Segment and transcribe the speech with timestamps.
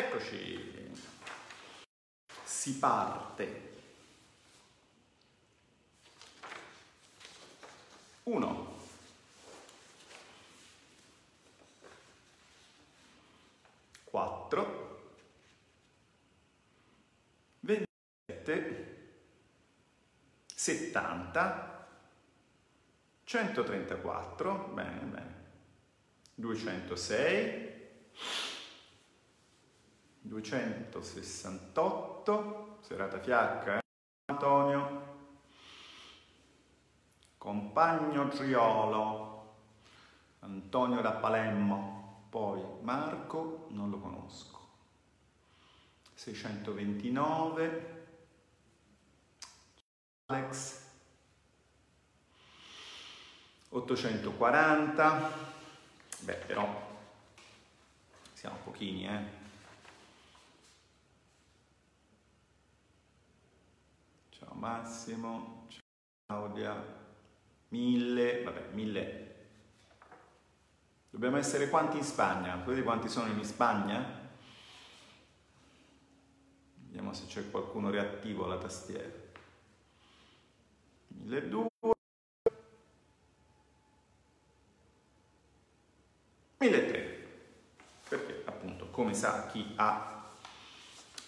[0.00, 0.90] Eccoci.
[2.42, 3.72] Si parte.
[8.22, 8.78] Uno.
[14.04, 15.12] Quattro.
[17.60, 19.12] Ventisette.
[20.46, 21.86] Settanta.
[23.24, 24.68] Centotrentaquattro.
[24.72, 25.34] Bene, bene.
[26.34, 27.70] Duecentosei.
[30.22, 33.80] 268, serata fiacca, eh?
[34.26, 35.08] Antonio,
[37.38, 39.56] compagno Triolo,
[40.40, 44.58] Antonio da Palemmo, poi Marco, non lo conosco,
[46.14, 48.08] 629,
[50.26, 50.88] Alex,
[53.70, 55.32] 840,
[56.20, 56.88] beh però
[58.32, 59.39] siamo pochini eh.
[64.54, 65.66] Massimo,
[66.26, 66.98] Claudia,
[67.68, 69.28] mille, vabbè, mille.
[71.10, 72.56] Dobbiamo essere quanti in Spagna?
[72.56, 74.18] Vedete quanti sono in Spagna?
[76.74, 79.08] Vediamo se c'è qualcuno reattivo alla tastiera.
[81.08, 81.98] 1200.
[86.58, 87.28] 1300.
[88.08, 90.30] Perché appunto, come sa chi ha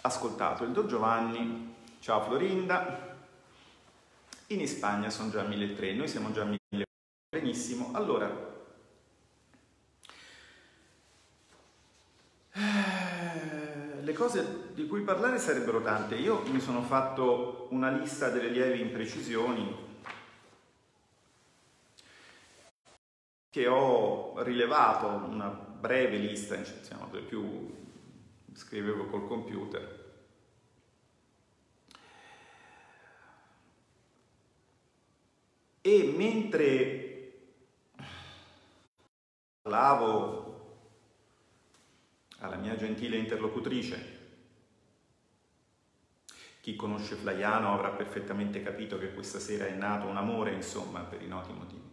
[0.02, 3.11] ascoltato il Don Giovanni, ciao Florinda,
[4.60, 6.82] in Spagna sono già 1.300, noi siamo già a 1.000.
[7.30, 8.50] Benissimo, allora,
[12.52, 16.16] eh, le cose di cui parlare sarebbero tante.
[16.16, 19.90] Io mi sono fatto una lista delle lievi imprecisioni
[23.48, 27.74] che ho rilevato, una breve lista, insomma, più
[28.52, 30.01] scrivevo col computer
[35.84, 37.32] E mentre
[39.62, 40.50] parlavo
[42.38, 44.20] alla mia gentile interlocutrice,
[46.60, 51.20] chi conosce Flaiano avrà perfettamente capito che questa sera è nato un amore, insomma, per
[51.20, 51.90] i noti motivi.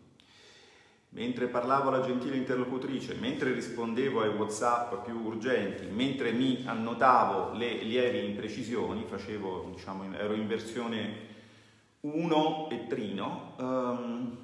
[1.10, 7.82] Mentre parlavo alla gentile interlocutrice, mentre rispondevo ai WhatsApp più urgenti, mentre mi annotavo le
[7.82, 11.38] lievi imprecisioni, facevo, diciamo, ero in versione
[12.02, 14.38] 1 e Trino, um,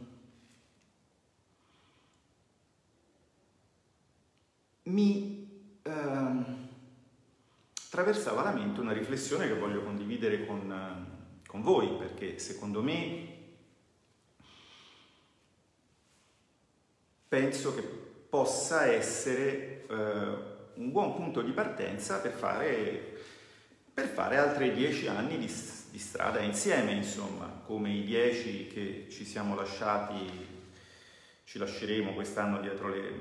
[4.84, 5.48] mi
[5.84, 6.68] um,
[7.86, 11.08] attraversava la mente una riflessione che voglio condividere con,
[11.48, 13.34] con voi, perché secondo me
[17.28, 23.18] penso che possa essere uh, un buon punto di partenza per fare,
[23.94, 25.48] per fare altri dieci anni di
[25.96, 30.30] di strada insieme, insomma, come i dieci che ci siamo lasciati,
[31.46, 33.12] ci lasceremo quest'anno dietro le,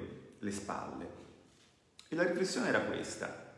[0.41, 1.09] le spalle.
[2.09, 3.55] E la riflessione era questa.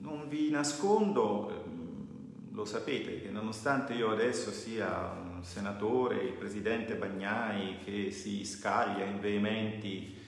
[0.00, 6.96] Non vi nascondo, ehm, lo sapete, che nonostante io adesso sia un senatore, il presidente
[6.96, 10.18] Bagnai che si scaglia in veementi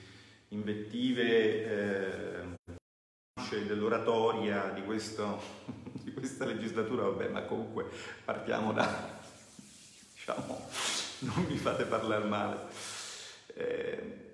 [0.47, 2.43] invettive eh,
[3.61, 5.39] dell'oratoria di, questo,
[6.13, 7.89] questa legislatura, vabbè, ma comunque
[8.23, 9.09] partiamo da,
[10.13, 10.69] diciamo,
[11.19, 12.57] non mi fate parlare male.
[13.55, 14.31] Eh,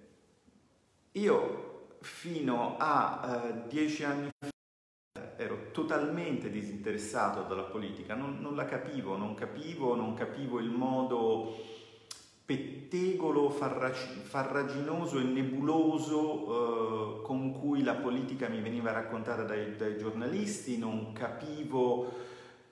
[1.14, 4.50] io fino a eh, dieci anni fa
[5.36, 11.56] ero totalmente disinteressato dalla politica, non, non la capivo, non capivo, non capivo il modo
[12.50, 20.80] pettegolo, farraginoso e nebuloso eh, con cui la politica mi veniva raccontata dai, dai giornalisti,
[20.80, 22.12] non capivo,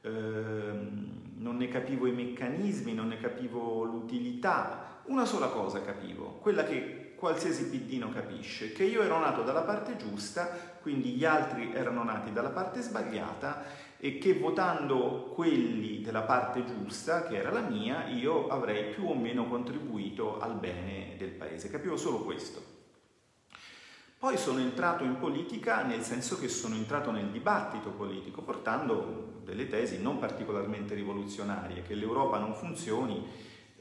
[0.02, 5.02] eh, non ne capivo i meccanismi, non ne capivo l'utilità.
[5.06, 9.96] Una sola cosa capivo, quella che qualsiasi piddino capisce, che io ero nato dalla parte
[9.96, 10.50] giusta,
[10.82, 13.64] quindi gli altri erano nati dalla parte sbagliata
[14.00, 19.16] e che votando quelli della parte giusta, che era la mia, io avrei più o
[19.16, 21.70] meno contribuito al bene del paese.
[21.70, 22.76] Capivo solo questo.
[24.20, 29.68] Poi sono entrato in politica nel senso che sono entrato nel dibattito politico, portando delle
[29.68, 33.26] tesi non particolarmente rivoluzionarie, che l'Europa non funzioni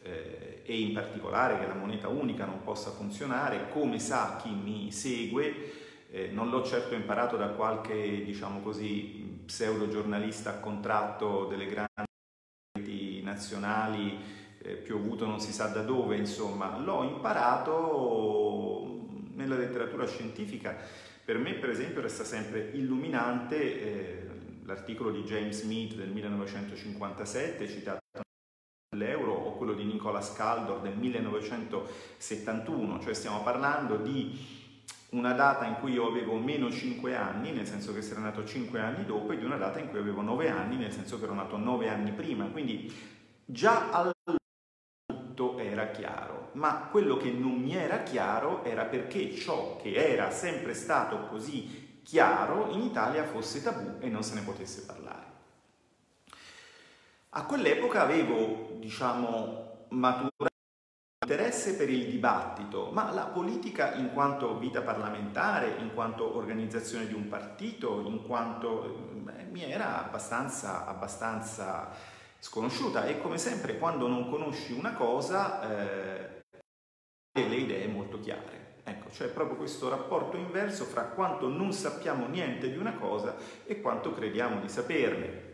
[0.03, 4.93] eh, e in particolare che la moneta unica non possa funzionare, come sa chi mi
[4.93, 5.73] segue,
[6.11, 13.23] eh, non l'ho certo imparato da qualche, diciamo così, pseudo giornalista a contratto delle grandi
[13.23, 14.19] nazionali,
[14.59, 20.77] eh, piovuto non si sa da dove, insomma, l'ho imparato nella letteratura scientifica.
[21.25, 24.27] Per me per esempio resta sempre illuminante eh,
[24.65, 28.01] l'articolo di James Mead del 1957 citato
[28.97, 34.65] l'euro o quello di Nicolas Caldor del 1971, cioè stiamo parlando di
[35.11, 38.81] una data in cui io avevo meno 5 anni, nel senso che sarei nato 5
[38.81, 41.35] anni dopo, e di una data in cui avevo 9 anni, nel senso che ero
[41.35, 42.47] nato 9 anni prima.
[42.47, 42.93] Quindi
[43.45, 44.15] già allora
[45.07, 50.31] tutto era chiaro, ma quello che non mi era chiaro era perché ciò che era
[50.31, 55.25] sempre stato così chiaro in Italia fosse tabù e non se ne potesse parlare.
[57.31, 60.55] A quell'epoca avevo, diciamo, maturato
[61.19, 67.15] interesse per il dibattito, ma la politica in quanto vita parlamentare, in quanto organizzazione di
[67.15, 68.85] un partito, in quanto
[69.39, 71.91] eh, mi era abbastanza, abbastanza,
[72.39, 76.45] sconosciuta e come sempre quando non conosci una cosa eh,
[77.33, 78.75] le idee molto chiare.
[78.85, 83.35] Ecco, c'è proprio questo rapporto inverso fra quanto non sappiamo niente di una cosa
[83.65, 85.46] e quanto crediamo di saperne.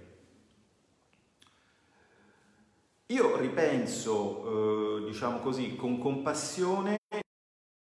[3.13, 6.97] Io ripenso, eh, diciamo così, con compassione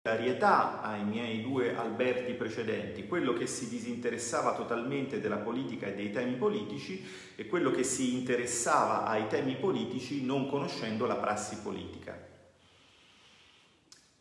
[0.04, 6.12] solidarietà ai miei due Alberti precedenti, quello che si disinteressava totalmente della politica e dei
[6.12, 7.04] temi politici
[7.36, 12.27] e quello che si interessava ai temi politici non conoscendo la prassi politica.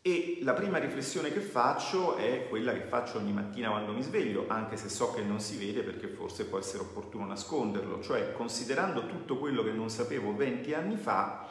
[0.07, 4.45] E la prima riflessione che faccio è quella che faccio ogni mattina quando mi sveglio,
[4.47, 9.05] anche se so che non si vede perché forse può essere opportuno nasconderlo, cioè considerando
[9.05, 11.45] tutto quello che non sapevo 20 anni fa,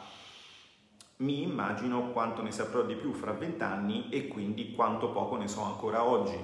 [1.17, 5.47] mi immagino quanto ne saprò di più fra 20 anni e quindi quanto poco ne
[5.47, 6.39] so ancora oggi.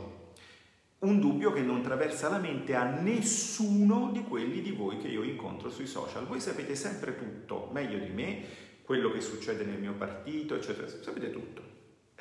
[0.99, 5.23] Un dubbio che non traversa la mente a nessuno di quelli di voi che io
[5.23, 6.27] incontro sui social.
[6.27, 8.43] Voi sapete sempre tutto, meglio di me,
[8.83, 11.72] quello che succede nel mio partito, eccetera, sapete tutto.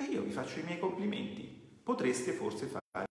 [0.03, 1.43] E io vi faccio i miei complimenti.
[1.81, 3.07] Potreste forse fare.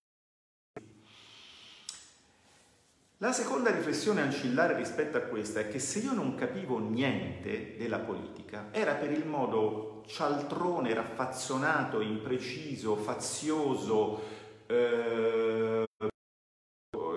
[3.19, 7.99] La seconda riflessione ancillare rispetto a questa è che se io non capivo niente della
[7.99, 14.21] politica era per il modo cialtrone, raffazzonato, impreciso, fazioso,
[14.65, 15.85] eh,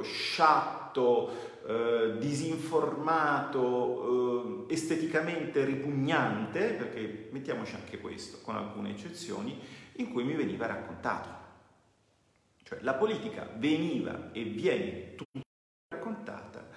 [0.03, 3.57] sciatto, eh, disinformato,
[4.69, 9.59] eh, esteticamente ripugnante, perché mettiamoci anche questo, con alcune eccezioni,
[9.93, 11.43] in cui mi veniva raccontato.
[12.65, 15.41] Cioè la politica veniva e viene tutta
[15.89, 16.69] raccontata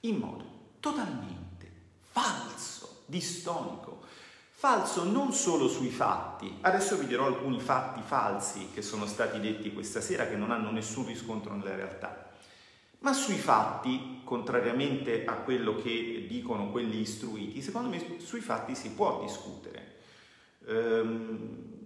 [0.00, 0.44] in modo
[0.78, 4.04] totalmente falso, distonico.
[4.50, 9.72] Falso non solo sui fatti, adesso vi dirò alcuni fatti falsi che sono stati detti
[9.72, 12.27] questa sera che non hanno nessun riscontro nella realtà
[13.00, 18.92] ma sui fatti, contrariamente a quello che dicono quelli istruiti, secondo me sui fatti si
[18.92, 19.96] può discutere.
[20.66, 21.76] Ehm,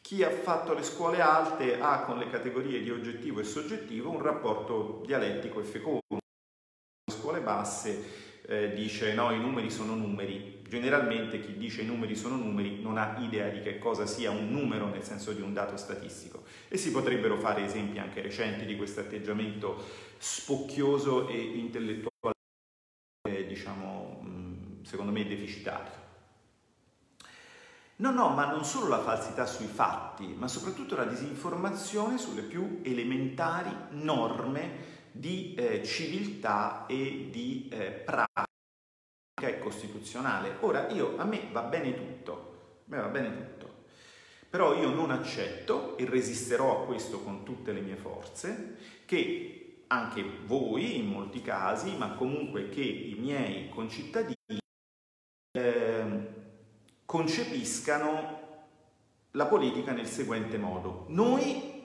[0.00, 4.20] chi ha fatto le scuole alte ha con le categorie di oggettivo e soggettivo un
[4.20, 6.00] rapporto dialettico e fecondo.
[6.08, 10.59] Le scuole basse eh, dice no, i numeri sono numeri.
[10.70, 14.52] Generalmente chi dice i numeri sono numeri non ha idea di che cosa sia un
[14.52, 16.44] numero nel senso di un dato statistico.
[16.68, 19.84] E si potrebbero fare esempi anche recenti di questo atteggiamento
[20.16, 22.36] spocchioso e intellettuale,
[23.28, 25.90] eh, diciamo, mm, secondo me deficitario.
[27.96, 32.78] No, no, ma non solo la falsità sui fatti, ma soprattutto la disinformazione sulle più
[32.84, 38.49] elementari norme di eh, civiltà e di eh, pratica
[39.48, 40.56] e costituzionale.
[40.60, 42.32] Ora, io, a me va bene tutto,
[42.86, 43.84] a me va bene tutto,
[44.48, 50.24] però io non accetto e resisterò a questo con tutte le mie forze, che anche
[50.44, 54.36] voi in molti casi, ma comunque che i miei concittadini
[55.52, 56.28] eh,
[57.04, 58.38] concepiscano
[59.32, 61.06] la politica nel seguente modo.
[61.08, 61.78] Noi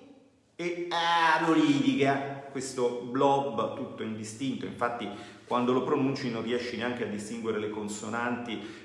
[0.55, 5.09] e ah, politica, questo blob tutto indistinto, infatti
[5.47, 8.83] quando lo pronunci non riesci neanche a distinguere le consonanti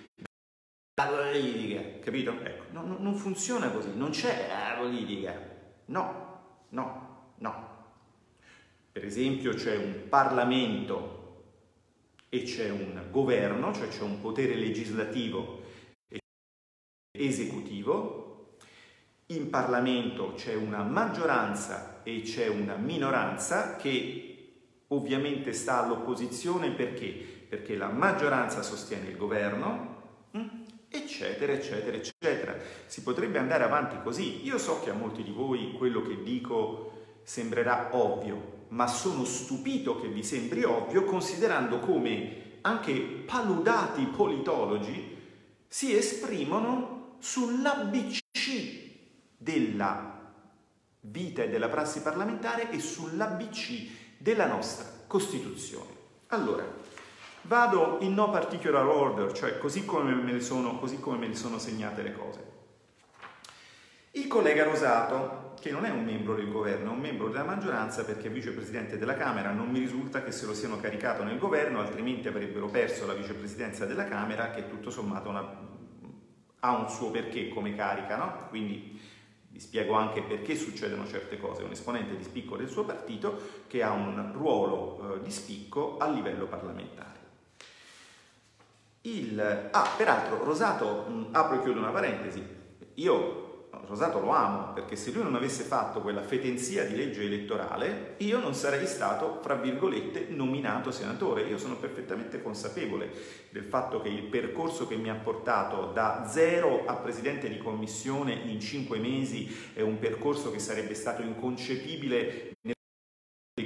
[0.95, 2.39] la politica, capito?
[2.43, 5.35] Ecco, no, no, non funziona così, non c'è la politica,
[5.87, 7.69] no, no, no.
[8.93, 11.19] Per esempio c'è un Parlamento
[12.29, 15.63] e c'è un governo, cioè c'è un potere legislativo
[16.09, 16.21] e
[17.13, 18.57] esecutivo,
[19.27, 24.30] in Parlamento c'è una maggioranza e c'è una minoranza che
[24.93, 27.09] ovviamente sta all'opposizione perché?
[27.49, 29.97] Perché la maggioranza sostiene il governo,
[30.37, 30.49] mm,
[30.89, 32.57] eccetera, eccetera, eccetera.
[32.87, 34.45] Si potrebbe andare avanti così.
[34.45, 36.93] Io so che a molti di voi quello che dico
[37.23, 42.93] sembrerà ovvio, ma sono stupito che vi sembri ovvio considerando come anche
[43.27, 45.17] paludati politologi
[45.67, 48.21] si esprimono sull'ABC
[49.37, 50.19] della
[51.03, 55.89] vita e della prassi parlamentare e sull'ABC della nostra Costituzione.
[56.27, 56.63] Allora,
[57.43, 61.59] vado in no particular order, cioè così come me ne sono, come me ne sono
[61.59, 62.49] segnate le cose.
[64.11, 68.05] Il collega Rosato, che non è un membro del governo, è un membro della maggioranza
[68.05, 71.81] perché è vicepresidente della Camera, non mi risulta che se lo siano caricato nel governo,
[71.81, 75.69] altrimenti avrebbero perso la vicepresidenza della Camera, che tutto sommato una,
[76.61, 78.49] ha un suo perché come carica, no?
[78.51, 79.01] Quindi
[79.61, 81.63] vi spiego anche perché succedono certe cose.
[81.63, 86.09] Un esponente di spicco del suo partito che ha un ruolo eh, di spicco a
[86.09, 87.19] livello parlamentare.
[89.03, 89.69] Il...
[89.71, 92.43] Ah, peraltro, Rosato, mh, apro e chiudo una parentesi,
[92.95, 93.50] io
[93.87, 98.39] Rosato lo amo, perché se lui non avesse fatto quella fetenzia di legge elettorale, io
[98.39, 101.43] non sarei stato, fra virgolette, nominato senatore.
[101.43, 103.11] Io sono perfettamente consapevole
[103.51, 108.33] del fatto che il percorso che mi ha portato da zero a presidente di commissione
[108.33, 112.57] in cinque mesi è un percorso che sarebbe stato inconcepibile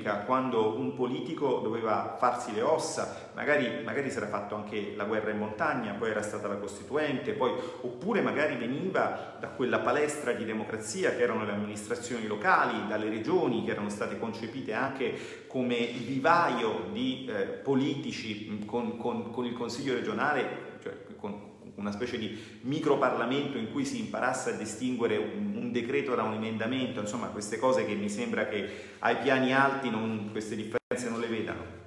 [0.03, 5.31] quando un politico doveva farsi le ossa, magari, magari si era fatto anche la guerra
[5.31, 10.45] in montagna, poi era stata la Costituente, poi, oppure magari veniva da quella palestra di
[10.45, 16.89] democrazia che erano le amministrazioni locali, dalle regioni che erano state concepite anche come vivaio
[16.93, 23.59] di eh, politici con, con, con il Consiglio regionale, cioè con, una specie di microparlamento
[23.59, 27.85] in cui si imparasse a distinguere un, un, decreto da un emendamento, insomma queste cose
[27.85, 28.69] che mi sembra che
[29.01, 31.83] ai piani alti non, queste differenze non le vedano.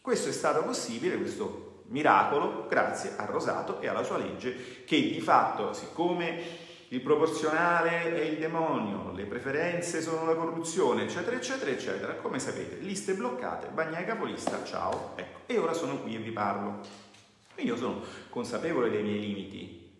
[0.00, 5.20] Questo è stato possibile, questo miracolo, grazie a Rosato e alla sua legge che di
[5.20, 12.14] fatto, siccome il proporzionale è il demonio, le preferenze sono la corruzione, eccetera, eccetera, eccetera,
[12.14, 17.03] come sapete, liste bloccate, bagnai capolista, ciao, ecco, e ora sono qui e vi parlo.
[17.56, 19.90] Io sono consapevole dei miei limiti,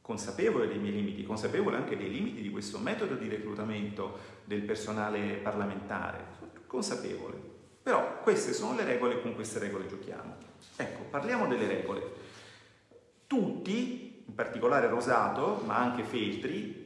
[0.00, 5.34] consapevole dei miei limiti, consapevole anche dei limiti di questo metodo di reclutamento del personale
[5.36, 6.26] parlamentare,
[6.66, 7.50] consapevole.
[7.82, 10.36] Però queste sono le regole e con queste regole giochiamo.
[10.76, 12.02] Ecco, parliamo delle regole.
[13.26, 16.80] Tutti, in particolare Rosato, ma anche Feltri,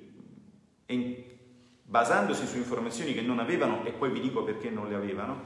[1.83, 5.43] basandosi su informazioni che non avevano, e poi vi dico perché non le avevano,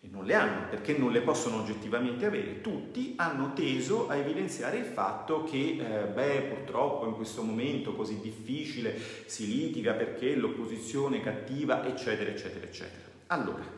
[0.00, 4.78] e non le hanno perché non le possono oggettivamente avere, tutti hanno teso a evidenziare
[4.78, 11.18] il fatto che, eh, beh, purtroppo in questo momento così difficile si litiga perché l'opposizione
[11.18, 13.06] è cattiva, eccetera, eccetera, eccetera.
[13.28, 13.76] Allora,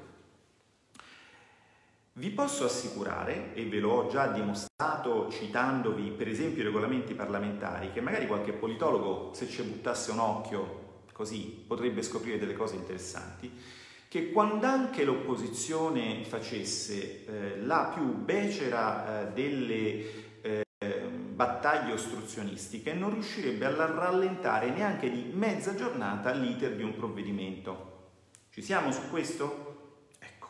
[2.14, 8.02] vi posso assicurare, e ve l'ho già dimostrato citandovi per esempio i regolamenti parlamentari, che
[8.02, 13.50] magari qualche politologo, se ci buttasse un occhio così, potrebbe scoprire delle cose interessanti,
[14.10, 20.64] che quando anche l'opposizione facesse eh, la più becera eh, delle eh,
[21.08, 28.08] battaglie ostruzionistiche non riuscirebbe a rallentare neanche di mezza giornata l'iter di un provvedimento.
[28.50, 30.08] Ci siamo su questo?
[30.18, 30.48] Ecco.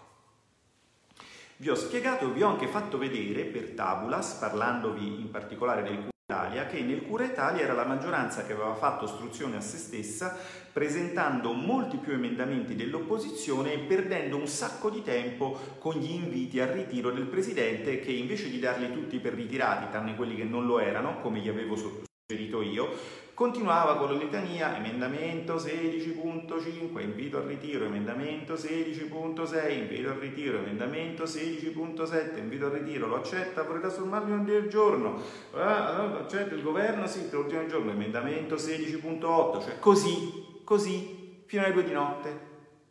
[1.59, 6.67] Vi ho spiegato, vi ho anche fatto vedere per tabulas, parlandovi in particolare del Italia,
[6.67, 10.39] che nel Cura Italia era la maggioranza che aveva fatto ostruzione a se stessa,
[10.73, 16.69] presentando molti più emendamenti dell'opposizione e perdendo un sacco di tempo con gli inviti al
[16.69, 20.79] ritiro del Presidente che invece di darli tutti per ritirati, tranne quelli che non lo
[20.79, 22.93] erano, come gli avevo suggerito io,
[23.41, 31.25] Continuava con la litania, emendamento 16.5, invito al ritiro, emendamento 16.6, invito al ritiro, emendamento
[31.25, 35.23] 16.7, invito al ritiro, lo accetta, vorrei trasformarlo del giorno,
[35.55, 41.85] ah, accetta il governo, sì, l'ultimo giorno, emendamento 16.8, cioè così, così, fino alle due
[41.85, 42.39] di notte.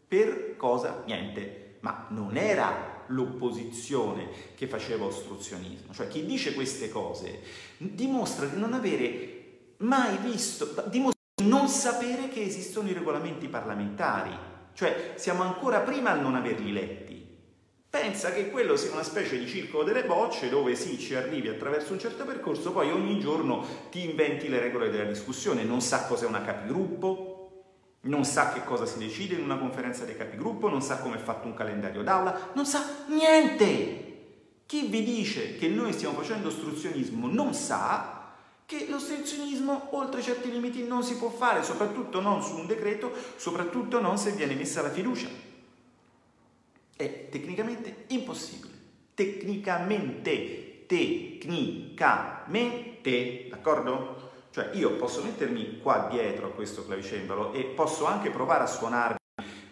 [0.08, 1.04] Per cosa?
[1.06, 1.76] Niente.
[1.82, 7.40] Ma non era l'opposizione che faceva ostruzionismo, cioè chi dice queste cose
[7.78, 9.39] dimostra di non avere
[9.80, 14.36] mai visto, dimostra di non sapere che esistono i regolamenti parlamentari,
[14.74, 17.18] cioè siamo ancora prima al non averli letti.
[17.90, 21.92] Pensa che quello sia una specie di circolo delle bocce dove sì, ci arrivi attraverso
[21.92, 26.28] un certo percorso, poi ogni giorno ti inventi le regole della discussione, non sa cos'è
[26.28, 27.30] una capigruppo,
[28.02, 31.20] non sa che cosa si decide in una conferenza dei capigruppo, non sa come è
[31.20, 34.06] fatto un calendario d'aula, non sa niente.
[34.66, 38.19] Chi vi dice che noi stiamo facendo ostruzionismo non sa
[38.70, 44.00] che l'ostruzionismo oltre certi limiti non si può fare, soprattutto non su un decreto, soprattutto
[44.00, 45.28] non se viene messa la fiducia.
[46.96, 48.74] È tecnicamente impossibile.
[49.16, 54.30] Tecnicamente, tecnicamente, d'accordo?
[54.52, 59.19] Cioè io posso mettermi qua dietro a questo clavicembalo e posso anche provare a suonarmi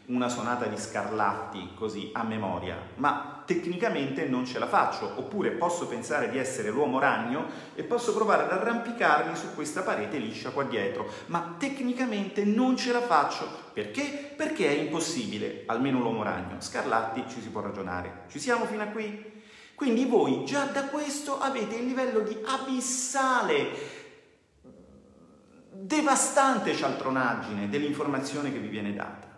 [0.07, 5.87] una sonata di Scarlatti così a memoria, ma tecnicamente non ce la faccio, oppure posso
[5.87, 7.45] pensare di essere l'uomo ragno
[7.75, 12.93] e posso provare ad arrampicarmi su questa parete liscia qua dietro, ma tecnicamente non ce
[12.93, 13.65] la faccio.
[13.73, 14.33] Perché?
[14.35, 16.61] Perché è impossibile, almeno l'uomo ragno.
[16.61, 18.23] Scarlatti ci si può ragionare.
[18.29, 19.35] Ci siamo fino a qui?
[19.75, 23.69] Quindi voi già da questo avete il livello di abissale,
[25.69, 29.37] devastante cialtronaggine dell'informazione che vi viene data.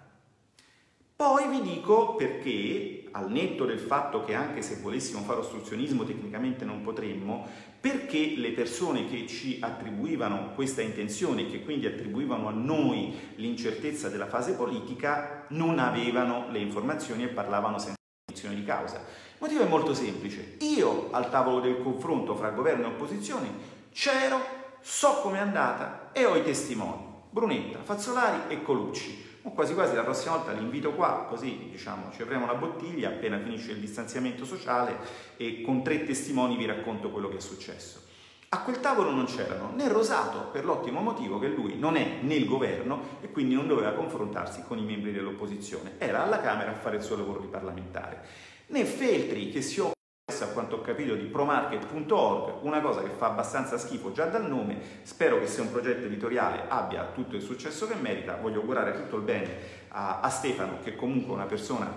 [1.21, 6.63] Poi vi dico perché, al netto del fatto che anche se volessimo fare ostruzionismo tecnicamente
[6.63, 7.45] non potremmo,
[7.77, 14.07] perché le persone che ci attribuivano questa intenzione e che quindi attribuivano a noi l'incertezza
[14.07, 18.99] della fase politica non avevano le informazioni e parlavano senza cognizione di causa.
[18.99, 20.55] Il motivo è molto semplice.
[20.61, 23.49] Io al tavolo del confronto fra governo e opposizione
[23.91, 24.39] c'ero,
[24.79, 27.07] so com'è andata e ho i testimoni.
[27.29, 32.11] Brunetta, Fazzolari e Colucci o quasi quasi la prossima volta li invito qua, così diciamo
[32.11, 34.97] ci apriamo una bottiglia appena finisce il distanziamento sociale
[35.37, 38.07] e con tre testimoni vi racconto quello che è successo.
[38.51, 42.45] A quel tavolo non c'erano né Rosato per l'ottimo motivo che lui non è nel
[42.45, 46.95] governo e quindi non doveva confrontarsi con i membri dell'opposizione, era alla Camera a fare
[46.95, 48.25] il suo lavoro di parlamentare,
[48.67, 49.98] né Feltri che si occupa
[50.43, 54.79] a quanto ho capito di promarket.org, una cosa che fa abbastanza schifo già dal nome,
[55.01, 59.17] spero che sia un progetto editoriale abbia tutto il successo che merita, voglio augurare tutto
[59.17, 59.57] il bene
[59.89, 61.91] a, a Stefano che comunque è una persona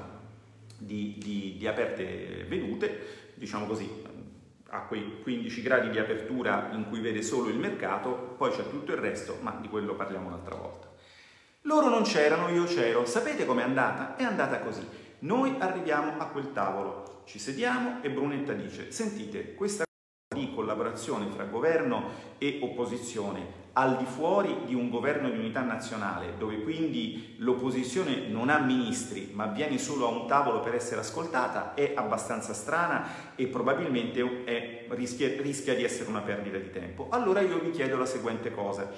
[0.78, 3.88] di, di, di aperte vedute, diciamo così,
[4.70, 8.92] a quei 15 gradi di apertura in cui vede solo il mercato, poi c'è tutto
[8.92, 10.90] il resto, ma di quello parliamo un'altra volta.
[11.62, 13.04] Loro non c'erano, io c'ero.
[13.04, 14.16] Sapete com'è andata?
[14.16, 14.84] È andata così.
[15.22, 19.84] Noi arriviamo a quel tavolo, ci sediamo e Brunetta dice, sentite, questa
[20.34, 26.36] di collaborazione fra governo e opposizione al di fuori di un governo di unità nazionale,
[26.38, 31.74] dove quindi l'opposizione non ha ministri, ma viene solo a un tavolo per essere ascoltata,
[31.74, 37.06] è abbastanza strana e probabilmente è, rischia, rischia di essere una perdita di tempo.
[37.10, 38.90] Allora io vi chiedo la seguente cosa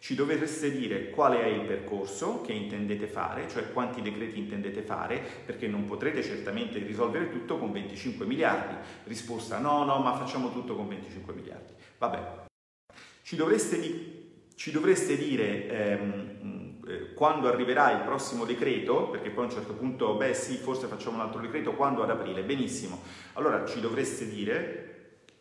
[0.00, 5.20] ci dovreste dire qual è il percorso che intendete fare, cioè quanti decreti intendete fare,
[5.44, 8.76] perché non potrete certamente risolvere tutto con 25 miliardi.
[9.04, 11.72] Risposta no, no, ma facciamo tutto con 25 miliardi.
[11.98, 12.44] Vabbè,
[13.22, 19.44] ci dovreste, di, ci dovreste dire ehm, eh, quando arriverà il prossimo decreto, perché poi
[19.44, 23.02] a un certo punto, beh sì, forse facciamo un altro decreto, quando ad aprile, benissimo.
[23.32, 24.84] Allora ci dovreste dire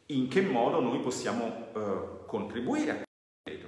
[0.07, 3.05] in che modo noi possiamo eh, contribuire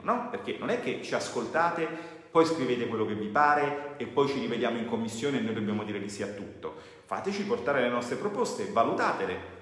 [0.01, 0.29] no?
[0.29, 1.87] Perché non è che ci ascoltate,
[2.31, 5.83] poi scrivete quello che vi pare e poi ci rivediamo in commissione e noi dobbiamo
[5.83, 6.75] dire di sì a tutto.
[7.05, 9.57] Fateci portare le nostre proposte, valutatele.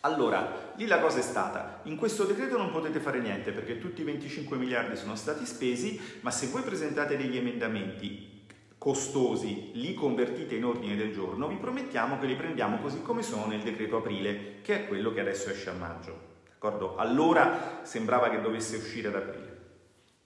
[0.00, 4.00] Allora, lì la cosa è stata, in questo decreto non potete fare niente perché tutti
[4.00, 8.30] i 25 miliardi sono stati spesi, ma se voi presentate degli emendamenti
[8.78, 13.46] costosi, li convertite in ordine del giorno, vi promettiamo che li prendiamo così come sono
[13.46, 16.31] nel decreto aprile, che è quello che adesso esce a maggio.
[16.62, 16.94] D'accordo?
[16.94, 19.60] Allora sembrava che dovesse uscire ad aprile.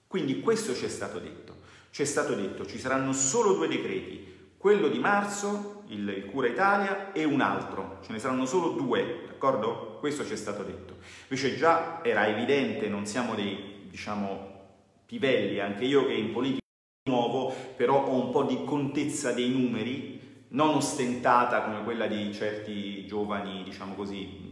[0.05, 1.55] Quindi questo ci è stato detto.
[1.89, 6.47] Ci è stato detto ci saranno solo due decreti, quello di marzo, il, il Cura
[6.47, 7.97] Italia, e un altro.
[8.05, 9.97] Ce ne saranno solo due, d'accordo?
[9.99, 10.97] Questo ci è stato detto.
[11.23, 14.65] Invece già era evidente, non siamo dei, diciamo,
[15.07, 16.61] pivelli, anche io che in politica
[17.09, 23.07] nuovo, però ho un po' di contezza dei numeri, non ostentata come quella di certi
[23.07, 24.46] giovani, diciamo così,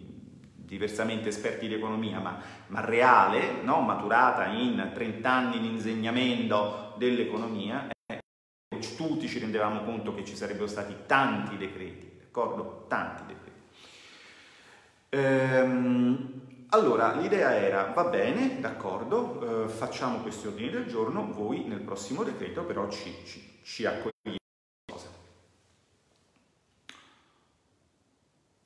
[0.76, 3.80] diversamente esperti di economia, ma, ma reale, no?
[3.80, 8.20] maturata in 30 anni di insegnamento dell'economia, eh,
[8.98, 12.86] tutti ci rendevamo conto che ci sarebbero stati tanti decreti, d'accordo?
[12.90, 13.52] Tanti decreti.
[15.10, 21.80] Ehm, allora, l'idea era, va bene, d'accordo, eh, facciamo questi ordini del giorno, voi nel
[21.80, 24.14] prossimo decreto però ci, ci, ci accogliete.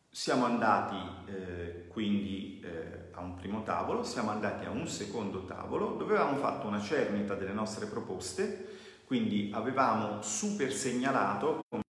[0.10, 0.96] Siamo andati
[1.28, 6.38] eh, quindi eh, a un primo tavolo, siamo andati a un secondo tavolo dove avevamo
[6.38, 11.84] fatto una cernita delle nostre proposte, quindi avevamo super segnalato come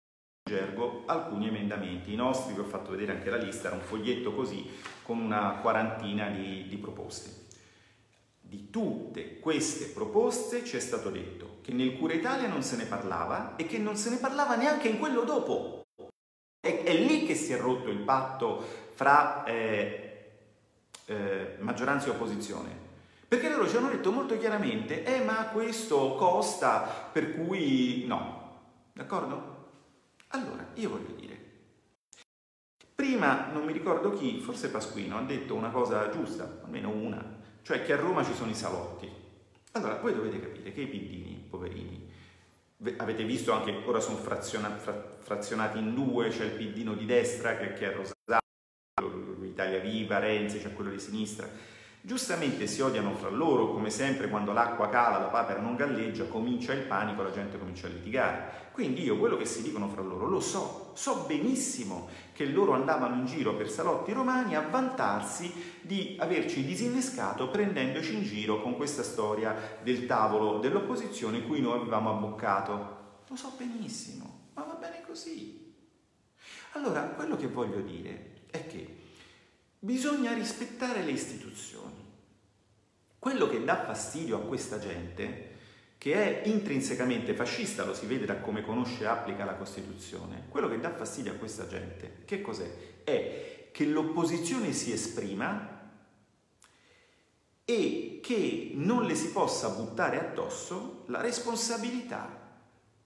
[0.48, 2.12] gergo alcuni emendamenti.
[2.12, 4.66] I nostri, vi ho fatto vedere anche la lista, era un foglietto così
[5.02, 7.46] con una quarantina di, di proposte.
[8.40, 12.86] Di tutte queste proposte ci è stato detto che nel Cura Italia non se ne
[12.86, 15.77] parlava e che non se ne parlava neanche in quello dopo.
[16.60, 18.62] È, è lì che si è rotto il patto
[18.94, 20.08] fra eh,
[21.06, 22.86] eh, maggioranza e opposizione.
[23.28, 28.36] Perché loro ci hanno detto molto chiaramente, eh ma questo costa, per cui no.
[28.94, 29.56] D'accordo?
[30.28, 31.38] Allora, io voglio dire,
[32.94, 37.84] prima non mi ricordo chi, forse Pasquino, ha detto una cosa giusta, almeno una, cioè
[37.84, 39.10] che a Roma ci sono i salotti.
[39.72, 42.07] Allora, voi dovete capire che i pindini, poverini,
[42.96, 47.72] avete visto anche, ora sono frazionati, frazionati in due, c'è il piddino di destra che,
[47.72, 51.48] che è Rosario, Italia Viva, Renzi, c'è quello di sinistra.
[52.08, 56.72] Giustamente si odiano fra loro, come sempre quando l'acqua cala, la papera non galleggia, comincia
[56.72, 58.70] il panico, la gente comincia a litigare.
[58.72, 63.16] Quindi io quello che si dicono fra loro lo so, so benissimo che loro andavano
[63.16, 69.02] in giro per salotti romani a vantarsi di averci disinnescato prendendoci in giro con questa
[69.02, 73.20] storia del tavolo dell'opposizione cui noi avevamo abboccato.
[73.28, 75.74] Lo so benissimo, ma va bene così.
[76.72, 78.96] Allora, quello che voglio dire è che
[79.78, 81.97] bisogna rispettare le istituzioni.
[83.28, 85.56] Quello che dà fastidio a questa gente
[85.98, 90.66] che è intrinsecamente fascista, lo si vede da come conosce e applica la Costituzione, quello
[90.66, 93.04] che dà fastidio a questa gente, che cos'è?
[93.04, 95.90] È che l'opposizione si esprima
[97.66, 102.34] e che non le si possa buttare addosso la responsabilità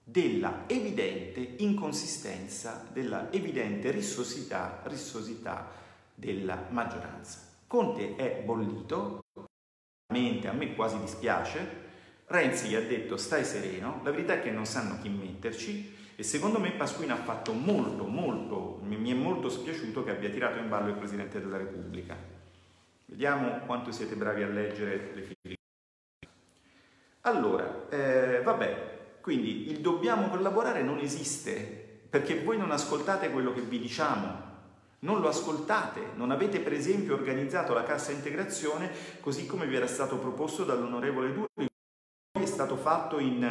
[0.01, 5.69] della evidente inconsistenza, della evidente rissosità, rissosità
[6.15, 7.39] della maggioranza.
[7.67, 9.23] Conte è bollito,
[10.47, 11.81] a me quasi dispiace,
[12.25, 16.23] Renzi gli ha detto stai sereno, la verità è che non sanno chi metterci e
[16.23, 20.69] secondo me Pasquino ha fatto molto, molto, mi è molto spiaciuto che abbia tirato in
[20.69, 22.15] ballo il Presidente della Repubblica.
[23.05, 25.57] Vediamo quanto siete bravi a leggere le figlie.
[27.21, 33.61] Allora, eh, vabbè, quindi il dobbiamo collaborare non esiste perché voi non ascoltate quello che
[33.61, 34.52] vi diciamo,
[35.03, 39.87] non lo ascoltate, non avete per esempio organizzato la cassa integrazione così come vi era
[39.87, 41.67] stato proposto dall'onorevole Duri
[42.31, 43.47] è stato fatto in,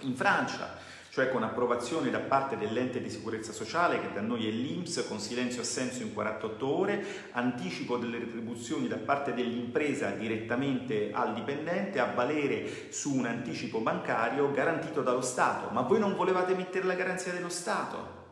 [0.00, 0.76] in Francia,
[1.10, 5.20] cioè con approvazione da parte dell'ente di sicurezza sociale che da noi è l'INPS con
[5.20, 12.12] silenzio assenso in 48 ore, anticipo delle retribuzioni da parte dell'impresa direttamente al dipendente a
[12.12, 15.68] valere su un anticipo bancario garantito dallo Stato.
[15.70, 18.23] Ma voi non volevate mettere la garanzia dello Stato?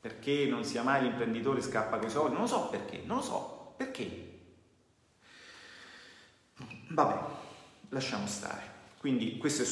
[0.00, 2.32] Perché non sia mai l'imprenditore scappa con i soldi?
[2.32, 4.38] Non lo so perché, non lo so perché.
[6.88, 7.38] Vabbè
[7.90, 8.78] lasciamo stare.
[8.98, 9.66] Quindi questo è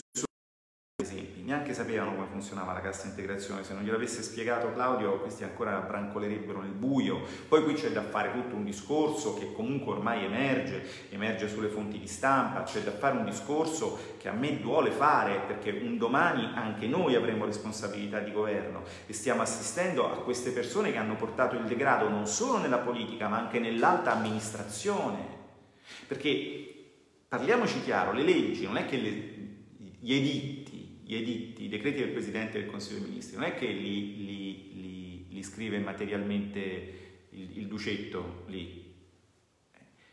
[1.48, 6.60] neanche sapevano come funzionava la cassa integrazione, se non gliel'avesse spiegato Claudio questi ancora brancolerebbero
[6.60, 7.22] nel buio.
[7.48, 11.98] Poi qui c'è da fare tutto un discorso che comunque ormai emerge, emerge sulle fonti
[11.98, 16.52] di stampa, c'è da fare un discorso che a me duole fare perché un domani
[16.54, 21.56] anche noi avremo responsabilità di governo e stiamo assistendo a queste persone che hanno portato
[21.56, 25.36] il degrado non solo nella politica ma anche nell'alta amministrazione.
[26.06, 26.92] Perché
[27.26, 29.38] parliamoci chiaro, le leggi non è che le,
[30.00, 30.57] gli editti,
[31.08, 34.72] gli editti, i decreti del Presidente del Consiglio dei Ministri, non è che li, li,
[34.74, 36.58] li, li scrive materialmente
[37.30, 38.94] il, il ducetto lì.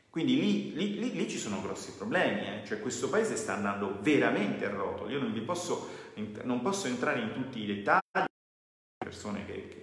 [0.09, 0.39] Quindi
[0.73, 2.65] lì, lì, ci sono grossi problemi, eh?
[2.65, 5.09] cioè questo paese sta andando veramente a rotolo.
[5.09, 5.89] Io non, posso,
[6.43, 8.23] non posso entrare in tutti i dettagli,
[8.97, 9.74] persone che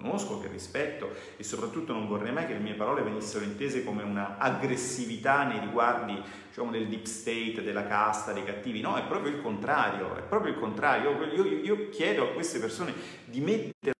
[0.00, 4.02] conosco, che rispetto e soprattutto non vorrei mai che le mie parole venissero intese come
[4.02, 8.80] una aggressività nei riguardi diciamo, del deep state, della casta, dei cattivi.
[8.80, 11.10] No, è proprio il contrario, è proprio il contrario.
[11.32, 13.92] Io, io, io chiedo a queste persone di mettere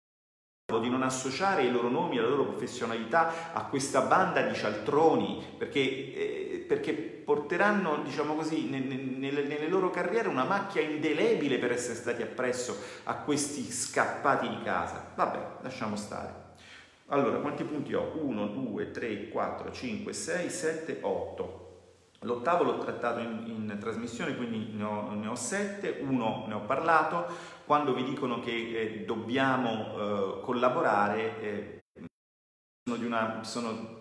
[0.79, 5.81] di non associare i loro nomi la loro professionalità a questa banda di cialtroni, perché,
[5.81, 12.23] eh, perché porteranno, diciamo così, nelle, nelle, loro carriere una macchia indelebile per essere stati
[12.23, 15.11] appresso a questi scappati di casa.
[15.17, 16.33] Vabbè, lasciamo stare.
[17.07, 18.13] Allora, quanti punti ho?
[18.15, 21.81] 1, 2, 3, 4, 5, 6, 7, 8.
[22.21, 26.61] L'ottavo l'ho trattato in, in, trasmissione, quindi ne ho, ne ho, sette, uno ne ho
[26.61, 27.27] parlato.
[27.67, 31.83] Quando vi dicono che eh, dobbiamo eh, collaborare, eh,
[32.85, 34.00] sono, di una, sono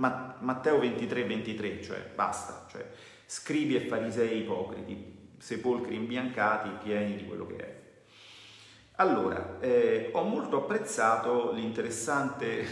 [0.00, 2.88] Ma, Matteo 23, 23, cioè basta, cioè,
[3.26, 7.78] scrivi e farisei ipocriti, sepolcri imbiancati, pieni di quello che è.
[8.96, 12.66] Allora, eh, ho molto apprezzato l'interessante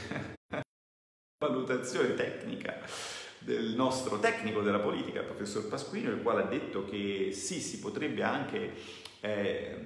[1.38, 2.80] valutazione tecnica
[3.40, 7.78] del nostro tecnico della politica, il professor Pasquino, il quale ha detto che sì, si
[7.78, 8.72] potrebbe anche,
[9.20, 9.76] eh,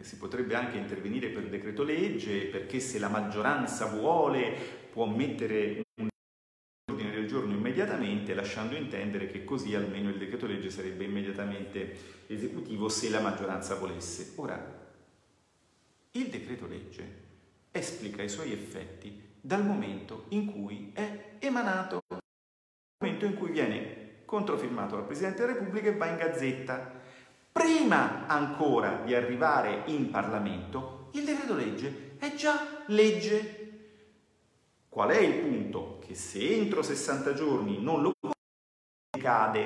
[0.00, 6.08] si potrebbe anche intervenire per decreto legge, perché se la maggioranza vuole può mettere un
[7.78, 13.76] immediatamente, lasciando intendere che così almeno il decreto legge sarebbe immediatamente esecutivo se la maggioranza
[13.76, 14.32] volesse.
[14.36, 14.86] Ora,
[16.10, 17.26] il decreto legge
[17.70, 22.02] esplica i suoi effetti dal momento in cui è emanato
[22.98, 26.96] momento in cui viene controfirmato dal Presidente della Repubblica e va in gazzetta.
[27.52, 33.56] Prima ancora di arrivare in Parlamento, il decreto legge è già legge.
[34.88, 35.57] Qual è il punto?
[36.08, 38.12] Che se entro 60 giorni non lo
[39.10, 39.64] cade,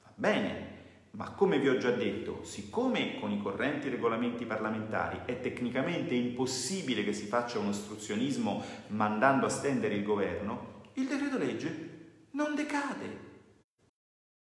[0.00, 0.68] va bene,
[1.10, 7.02] ma come vi ho già detto, siccome con i correnti regolamenti parlamentari è tecnicamente impossibile
[7.02, 13.28] che si faccia un ostruzionismo mandando a stendere il governo, il decreto legge non decade.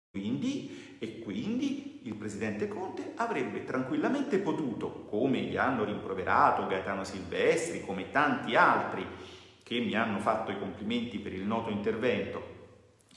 [0.09, 7.79] Quindi, e quindi il presidente Conte avrebbe tranquillamente potuto, come gli hanno rimproverato Gaetano Silvestri,
[7.79, 9.30] come tanti altri
[9.63, 12.59] che mi hanno fatto i complimenti per il noto intervento,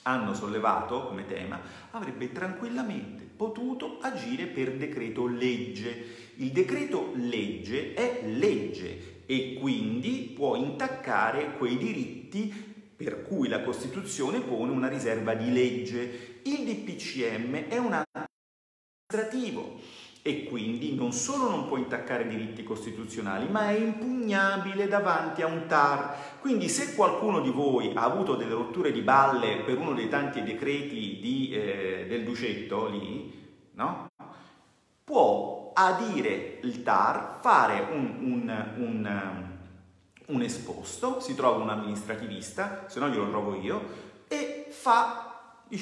[0.02, 6.32] hanno sollevato come tema, avrebbe tranquillamente potuto agire per decreto legge.
[6.36, 14.40] Il decreto legge è legge e quindi può intaccare quei diritti per cui la Costituzione
[14.40, 16.40] pone una riserva di legge.
[16.44, 18.26] Il DPCM è un atto
[19.14, 19.80] amministrativo
[20.26, 25.66] e quindi non solo non può intaccare diritti costituzionali, ma è impugnabile davanti a un
[25.66, 26.38] TAR.
[26.40, 30.42] Quindi se qualcuno di voi ha avuto delle rotture di balle per uno dei tanti
[30.42, 33.30] decreti di, eh, del Ducetto lì,
[33.72, 34.08] no?
[35.04, 39.48] può adire il TAR, fare un, un, un,
[40.28, 43.82] un esposto, si trova un amministrativista, se no glielo trovo io,
[44.26, 45.78] e fa il,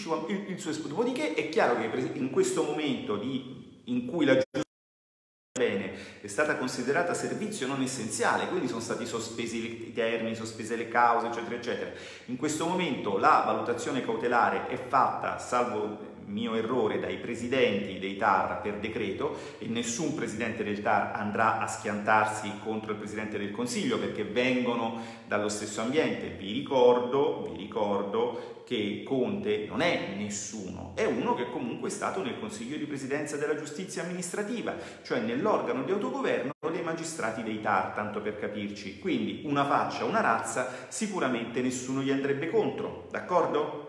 [0.49, 0.89] il suo esposto.
[0.89, 4.61] Dopodiché è chiaro che in questo momento di in cui la giustizia
[5.59, 10.89] bene è stata considerata servizio non essenziale, quindi sono stati sospesi i termini, sospese le
[10.89, 11.91] cause, eccetera, eccetera.
[12.27, 18.61] In questo momento la valutazione cautelare è fatta, salvo mio errore, dai presidenti dei TAR
[18.61, 23.99] per decreto e nessun presidente del TAR andrà a schiantarsi contro il presidente del Consiglio
[23.99, 26.29] perché vengono dallo stesso ambiente.
[26.31, 32.23] Vi ricordo, vi ricordo che Conte non è nessuno, è uno che comunque è stato
[32.23, 37.93] nel Consiglio di Presidenza della Giustizia Amministrativa, cioè nell'organo di autogoverno dei magistrati dei TAR,
[37.93, 38.99] tanto per capirci.
[38.99, 43.82] Quindi una faccia, una razza, sicuramente nessuno gli andrebbe contro, d'accordo?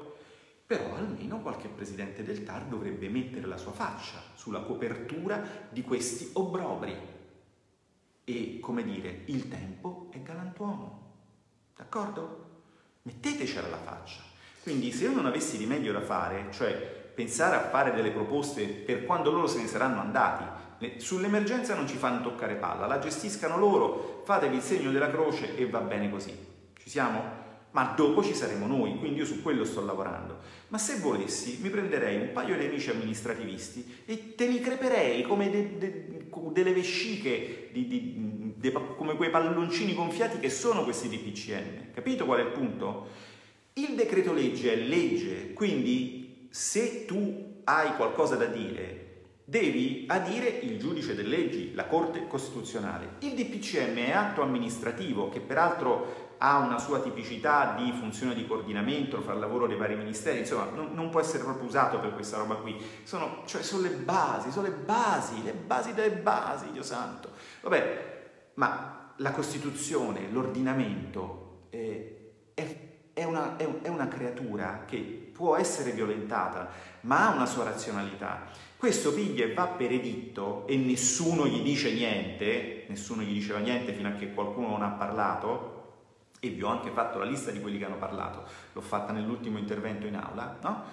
[0.66, 6.30] Però almeno qualche presidente del TAR dovrebbe mettere la sua faccia sulla copertura di questi
[6.34, 6.96] obbrobri.
[8.24, 11.14] E, come dire, il tempo è galantuomo,
[11.76, 12.52] d'accordo?
[13.04, 14.22] Mettetecela la faccia.
[14.62, 16.72] Quindi se io non avessi rimedio da fare, cioè
[17.14, 21.98] pensare a fare delle proposte per quando loro se ne saranno andati, sull'emergenza non ci
[21.98, 26.34] fanno toccare palla, la gestiscano loro, fatevi il segno della croce e va bene così.
[26.78, 27.43] Ci siamo?
[27.74, 30.40] Ma dopo ci saremo noi, quindi io su quello sto lavorando.
[30.68, 35.50] Ma se volessi, mi prenderei un paio di amici amministrativisti e te li creperei come
[35.50, 36.08] de, de,
[36.52, 41.94] delle vesciche, di, di, come quei palloncini gonfiati che sono questi DPCM.
[41.94, 43.08] Capito qual è il punto?
[43.74, 49.04] Il decreto legge è legge, quindi se tu hai qualcosa da dire,
[49.46, 53.16] devi adire il giudice delle leggi, la Corte Costituzionale.
[53.20, 59.22] Il DPCM è atto amministrativo che peraltro ha una sua tipicità di funzione di coordinamento
[59.22, 62.36] fra il lavoro dei vari ministeri, insomma non, non può essere proprio usato per questa
[62.36, 66.84] roba qui, sono, cioè, sono le basi, sono le basi, le basi delle basi, Dio
[66.84, 67.30] santo.
[67.62, 72.78] Vabbè, ma la Costituzione, l'ordinamento eh, è,
[73.14, 76.70] è, una, è, è una creatura che può essere violentata,
[77.02, 78.48] ma ha una sua razionalità.
[78.76, 83.94] Questo piglia e va per editto e nessuno gli dice niente, nessuno gli diceva niente
[83.94, 85.73] fino a che qualcuno non ha parlato,
[86.44, 89.58] e vi ho anche fatto la lista di quelli che hanno parlato, l'ho fatta nell'ultimo
[89.58, 90.84] intervento in aula, no?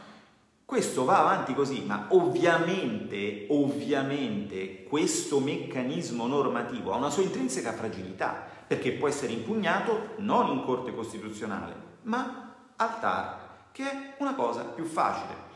[0.64, 8.46] Questo va avanti così, ma ovviamente, ovviamente questo meccanismo normativo ha una sua intrinseca fragilità,
[8.64, 13.38] perché può essere impugnato non in Corte Costituzionale, ma al TAR,
[13.72, 15.48] che è una cosa più facile.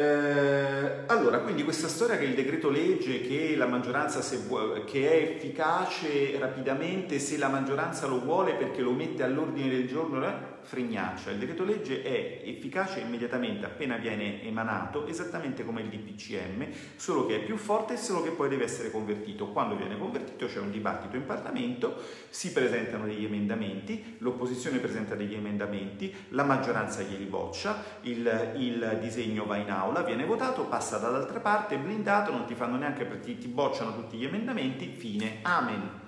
[0.00, 5.30] Eh, allora, quindi questa storia che il decreto legge, che la maggioranza vuole, che è
[5.34, 11.32] efficace rapidamente se la maggioranza lo vuole perché lo mette all'ordine del giorno, eh, fregnaccia.
[11.32, 17.36] Il decreto legge è efficace immediatamente appena viene emanato, esattamente come il DPCM, solo che
[17.36, 19.48] è più forte e solo che poi deve essere convertito.
[19.48, 21.96] Quando viene convertito c'è un dibattito in Parlamento,
[22.28, 29.46] si presentano degli emendamenti, l'opposizione presenta degli emendamenti, la maggioranza glieli boccia, il, il disegno
[29.46, 33.48] va in aula, viene votato, passa dall'altra parte, blindato, non ti fanno neanche perché ti
[33.48, 35.98] bocciano tutti gli emendamenti, fine, amen.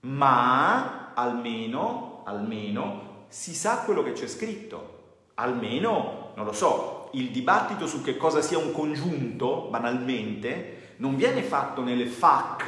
[0.00, 7.86] Ma almeno, almeno si sa quello che c'è scritto, almeno, non lo so, il dibattito
[7.86, 12.66] su che cosa sia un congiunto, banalmente, non viene fatto nelle FAC,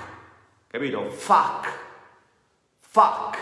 [0.66, 1.10] capito?
[1.10, 1.78] FAC,
[2.78, 3.38] FAC,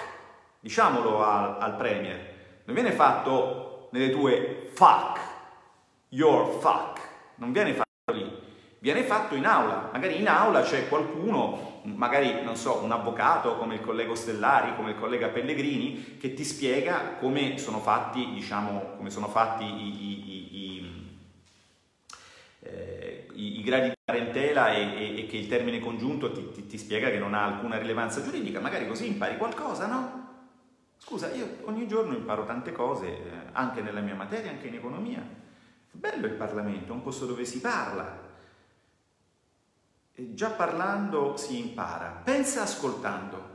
[0.58, 5.20] diciamolo al, al Premier, non viene fatto nelle tue FAC,
[6.08, 7.00] your FAC,
[7.36, 8.36] non viene fatto lì,
[8.80, 13.74] viene fatto in aula, magari in aula c'è qualcuno magari, non so, un avvocato come
[13.74, 19.10] il collega Stellari, come il collega Pellegrini, che ti spiega come sono fatti, diciamo, come
[19.10, 21.12] sono fatti i, i,
[22.60, 26.66] eh, i, i, gradi di parentela e, e, e, che il termine congiunto ti, ti,
[26.66, 30.20] ti spiega che non ha alcuna rilevanza giuridica, magari così impari qualcosa, no?
[30.98, 35.20] Scusa, io ogni giorno imparo tante cose, eh, anche nella mia materia, anche in economia.
[35.20, 38.30] È bello il Parlamento, è un posto dove si parla.
[40.14, 42.20] Già parlando si impara.
[42.22, 43.50] Pensa ascoltando.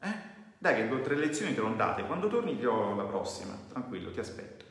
[0.00, 0.28] Eh?
[0.58, 3.56] Dai che due o tre lezioni te l'ho date, quando torni ti do la prossima,
[3.68, 4.64] tranquillo, ti aspetto.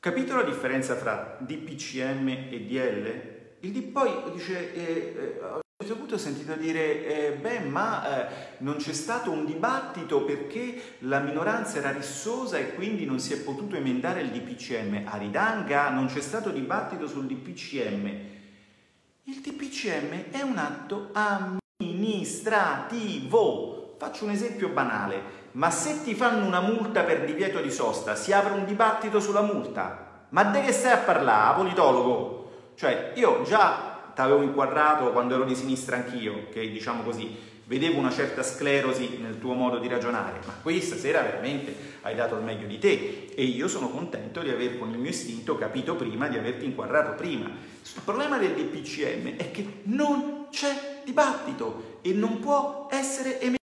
[0.00, 3.32] Capito la differenza tra DPCM e DL?
[3.60, 7.60] Il D poi dice, eh, eh, a un certo punto ho sentito dire, eh, beh,
[7.60, 13.18] ma eh, non c'è stato un dibattito perché la minoranza era rissosa e quindi non
[13.18, 15.04] si è potuto emendare il DPCM.
[15.06, 18.33] Aridanga, non c'è stato dibattito sul DPCM.
[19.26, 23.96] Il DPCM è un atto amministrativo.
[23.98, 28.32] Faccio un esempio banale ma se ti fanno una multa per divieto di sosta, si
[28.32, 30.26] apre un dibattito sulla multa.
[30.30, 32.72] Ma di che stai a parlare, politologo?
[32.74, 37.98] Cioè, io già ti avevo inquadrato quando ero di sinistra anch'io, che diciamo così, vedevo
[37.98, 42.42] una certa sclerosi nel tuo modo di ragionare, ma qui stasera veramente hai dato il
[42.42, 46.28] meglio di te e io sono contento di aver con il mio istinto capito prima,
[46.28, 47.46] di averti inquadrato prima.
[47.46, 53.62] Il problema del DPCM è che non c'è dibattito e non può essere emesso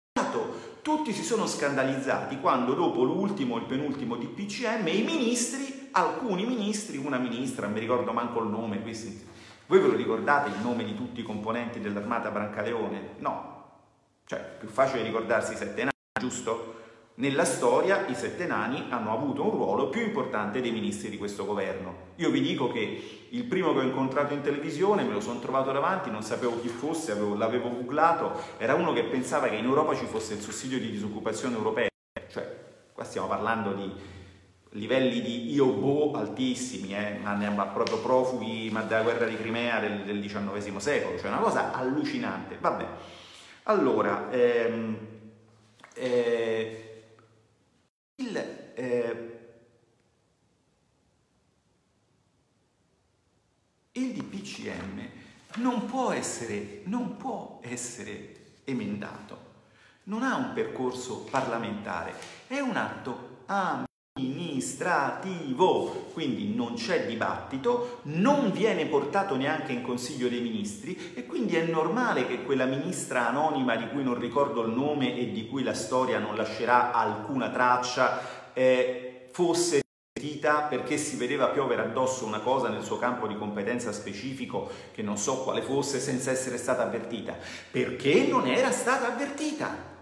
[0.89, 7.19] tutti si sono scandalizzati quando dopo l'ultimo, il penultimo DPCM, i ministri, alcuni ministri, una
[7.19, 9.23] ministra, non mi ricordo manco il nome, questi,
[9.67, 13.17] voi ve lo ricordate il nome di tutti i componenti dell'armata Brancaleone?
[13.19, 13.58] No,
[14.29, 16.75] cioè più facile ricordarsi i sette nani, giusto?
[17.15, 21.47] Nella storia i sette nani hanno avuto un ruolo più importante dei ministri di questo
[21.47, 22.13] governo.
[22.17, 25.73] Io vi dico che il primo che ho incontrato in televisione, me lo sono trovato
[25.73, 29.97] davanti, non sapevo chi fosse, avevo, l'avevo googlato, era uno che pensava che in Europa
[29.97, 31.89] ci fosse il sussidio di disoccupazione europea.
[32.31, 32.57] Cioè,
[32.93, 33.91] qua stiamo parlando di
[34.73, 39.81] livelli di io boh altissimi, eh, ma, ma proprio profughi ma della guerra di Crimea
[39.81, 42.59] del, del XIX secolo, cioè una cosa allucinante.
[42.61, 42.87] Vabbè,
[43.69, 44.31] allora...
[44.31, 45.07] Ehm,
[45.99, 46.89] eh,
[48.17, 49.39] il, eh,
[53.93, 55.09] il DPCM
[55.57, 59.47] non può, essere, non può essere emendato,
[60.05, 62.15] non ha un percorso parlamentare,
[62.47, 63.88] è un atto amministrativo
[64.19, 71.57] amministrativo, quindi non c'è dibattito, non viene portato neanche in Consiglio dei Ministri e quindi
[71.57, 75.63] è normale che quella ministra anonima di cui non ricordo il nome e di cui
[75.63, 79.83] la storia non lascerà alcuna traccia eh, fosse
[80.69, 85.17] perché si vedeva piovere addosso una cosa nel suo campo di competenza specifico che non
[85.17, 87.37] so quale fosse senza essere stata avvertita,
[87.71, 89.98] perché non era stata avvertita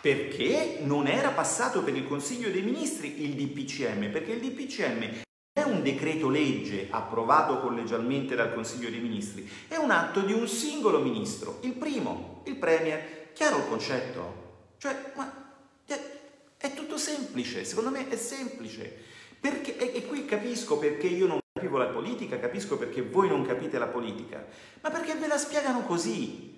[0.00, 5.62] perché non era passato per il Consiglio dei Ministri il DPCM, perché il DPCM è
[5.62, 11.00] un decreto legge approvato collegialmente dal Consiglio dei Ministri, è un atto di un singolo
[11.00, 13.32] ministro, il primo, il Premier.
[13.32, 14.46] Chiaro il concetto?
[14.78, 15.46] Cioè, ma
[16.58, 19.06] è tutto semplice, secondo me è semplice.
[19.40, 23.46] Perché, e, e qui capisco perché io non capivo la politica, capisco perché voi non
[23.46, 24.44] capite la politica,
[24.80, 26.57] ma perché ve la spiegano così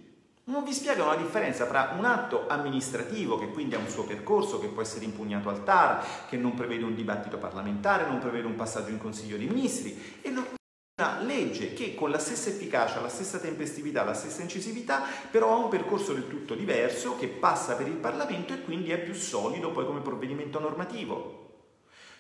[0.51, 4.59] non vi spiegano la differenza tra un atto amministrativo che quindi ha un suo percorso,
[4.59, 8.57] che può essere impugnato al TAR, che non prevede un dibattito parlamentare, non prevede un
[8.57, 13.39] passaggio in Consiglio dei Ministri, e una legge che con la stessa efficacia, la stessa
[13.39, 17.95] tempestività, la stessa incisività, però ha un percorso del tutto diverso, che passa per il
[17.95, 21.49] Parlamento e quindi è più solido poi come provvedimento normativo.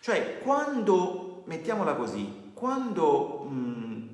[0.01, 4.09] Cioè, quando, mettiamola così, quando mh,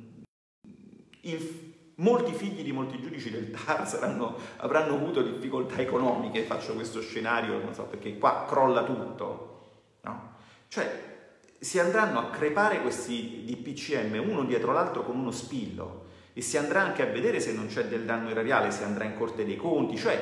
[1.21, 7.01] il Molti figli di molti giudici del TAR saranno, avranno avuto difficoltà economiche, faccio questo
[7.01, 9.61] scenario, non so perché qua crolla tutto,
[10.03, 10.35] no?
[10.69, 11.15] Cioè
[11.59, 16.05] si andranno a crepare questi DPCM uno dietro l'altro con uno spillo
[16.35, 19.17] e si andrà anche a vedere se non c'è del danno erariale, si andrà in
[19.17, 20.21] corte dei conti, cioè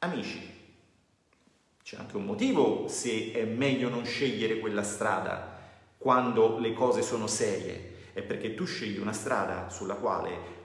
[0.00, 0.56] amici,
[1.82, 5.56] c'è anche un motivo se è meglio non scegliere quella strada
[5.96, 10.57] quando le cose sono serie, è perché tu scegli una strada sulla quale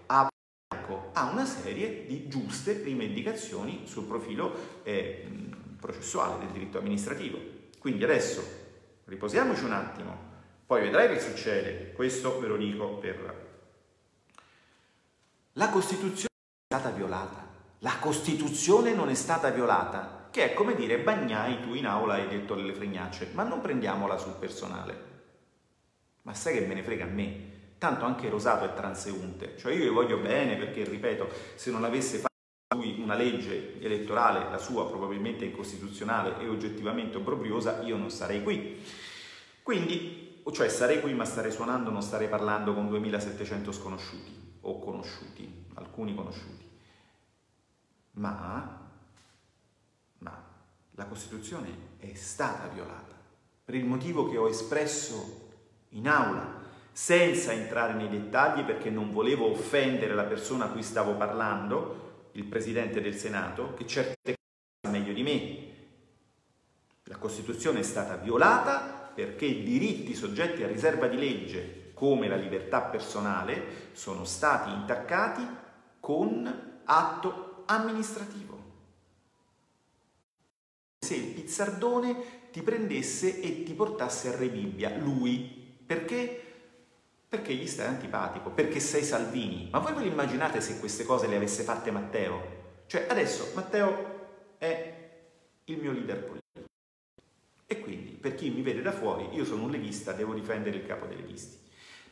[1.13, 5.27] ha una serie di giuste rivendicazioni sul profilo eh,
[5.79, 7.39] processuale del diritto amministrativo.
[7.79, 8.41] Quindi adesso
[9.05, 10.17] riposiamoci un attimo,
[10.65, 13.41] poi vedrai che succede, questo ve lo dico per...
[15.53, 16.29] La Costituzione
[16.67, 17.47] è stata violata,
[17.79, 22.27] la Costituzione non è stata violata, che è come dire Bagnai tu in aula hai
[22.27, 25.11] detto delle fregnacce, ma non prendiamola sul personale.
[26.23, 27.52] Ma sai che me ne frega a me?
[27.83, 32.17] Tanto anche Rosato è transeunte, cioè io gli voglio bene perché, ripeto, se non avesse
[32.17, 38.41] fatto lui una legge elettorale, la sua probabilmente incostituzionale e oggettivamente obbrobriosa, io non sarei
[38.41, 38.81] qui.
[39.61, 45.65] Quindi cioè sarei qui ma starei suonando, non starei parlando con 2700 sconosciuti o conosciuti,
[45.73, 46.65] alcuni conosciuti.
[48.11, 48.79] Ma,
[50.19, 50.43] ma
[50.91, 53.13] la Costituzione è stata violata
[53.65, 55.49] per il motivo che ho espresso
[55.89, 56.62] in aula,
[56.93, 62.45] senza entrare nei dettagli perché non volevo offendere la persona a cui stavo parlando, il
[62.45, 64.37] Presidente del Senato, che certe cose
[64.81, 65.71] sa meglio di me.
[67.05, 72.81] La Costituzione è stata violata perché diritti soggetti a riserva di legge, come la libertà
[72.81, 75.47] personale, sono stati intaccati
[75.99, 78.61] con atto amministrativo.
[80.99, 85.61] Se il pizzardone ti prendesse e ti portasse a Re Bibbia, lui.
[85.85, 86.52] Perché?
[87.33, 89.67] Perché gli stai antipatico, perché sei Salvini.
[89.71, 92.83] Ma voi ve lo immaginate se queste cose le avesse fatte Matteo?
[92.85, 95.09] Cioè adesso Matteo è
[95.63, 96.69] il mio leader politico.
[97.65, 100.85] E quindi, per chi mi vede da fuori, io sono un leghista, devo difendere il
[100.85, 101.57] capo dei leghisti.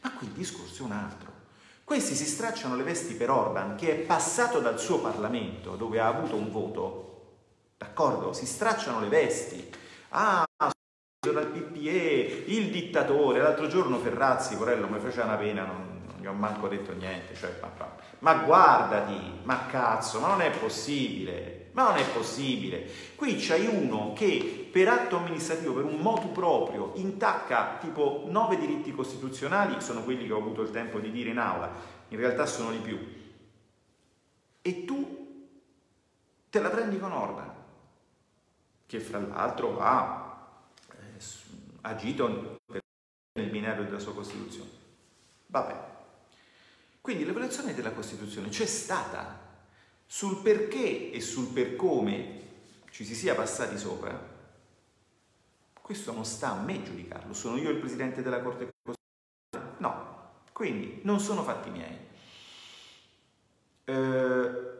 [0.01, 1.31] Ma qui il discorso è un altro.
[1.83, 6.07] Questi si stracciano le vesti per Orban, che è passato dal suo Parlamento, dove ha
[6.07, 7.35] avuto un voto,
[7.77, 8.33] d'accordo?
[8.33, 9.69] Si stracciano le vesti
[10.13, 10.43] Ah,
[11.29, 13.41] dal PPE, il dittatore.
[13.41, 17.35] L'altro giorno Ferrazzi, Corello, mi faceva una pena, non, non gli ho manco detto niente.
[17.35, 21.69] Cioè, ma, ma, ma guardati, ma cazzo, ma non è possibile.
[21.73, 22.89] Ma non è possibile.
[23.15, 28.91] Qui c'hai uno che per atto amministrativo, per un motu proprio, intacca tipo nove diritti
[28.91, 31.71] costituzionali, sono quelli che ho avuto il tempo di dire in aula,
[32.07, 32.97] in realtà sono di più.
[34.63, 35.45] E tu
[36.49, 37.59] te la prendi con Orban
[38.87, 40.30] che fra l'altro eh,
[41.81, 42.59] agito
[43.33, 44.69] nel binario della sua Costituzione.
[45.47, 45.89] Vabbè.
[47.01, 49.49] Quindi l'evoluzione della Costituzione c'è stata
[50.05, 52.39] sul perché e sul per come
[52.91, 54.29] ci si sia passati sopra.
[55.81, 59.79] Questo non sta a me giudicarlo, sono io il presidente della Corte Costituzionale.
[59.79, 61.97] No, quindi non sono fatti miei.
[63.85, 64.70] Eh,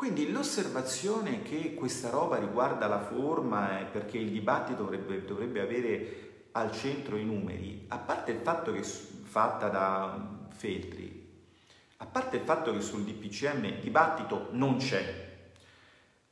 [0.00, 6.48] quindi l'osservazione che questa roba riguarda la forma e perché il dibattito dovrebbe, dovrebbe, avere
[6.52, 11.28] al centro i numeri, a parte il fatto che fatta da Feltri,
[11.98, 15.42] a parte il fatto che sul DPCM dibattito non c'è,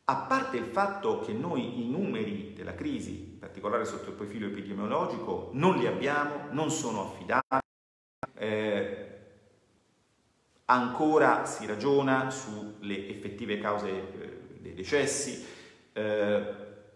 [0.05, 4.47] a parte il fatto che noi i numeri della crisi, in particolare sotto il profilo
[4.47, 7.67] epidemiologico, non li abbiamo, non sono affidati,
[8.39, 8.78] eh,
[10.71, 15.43] Ancora si ragiona sulle effettive cause eh, dei decessi.
[15.95, 16.55] Eh,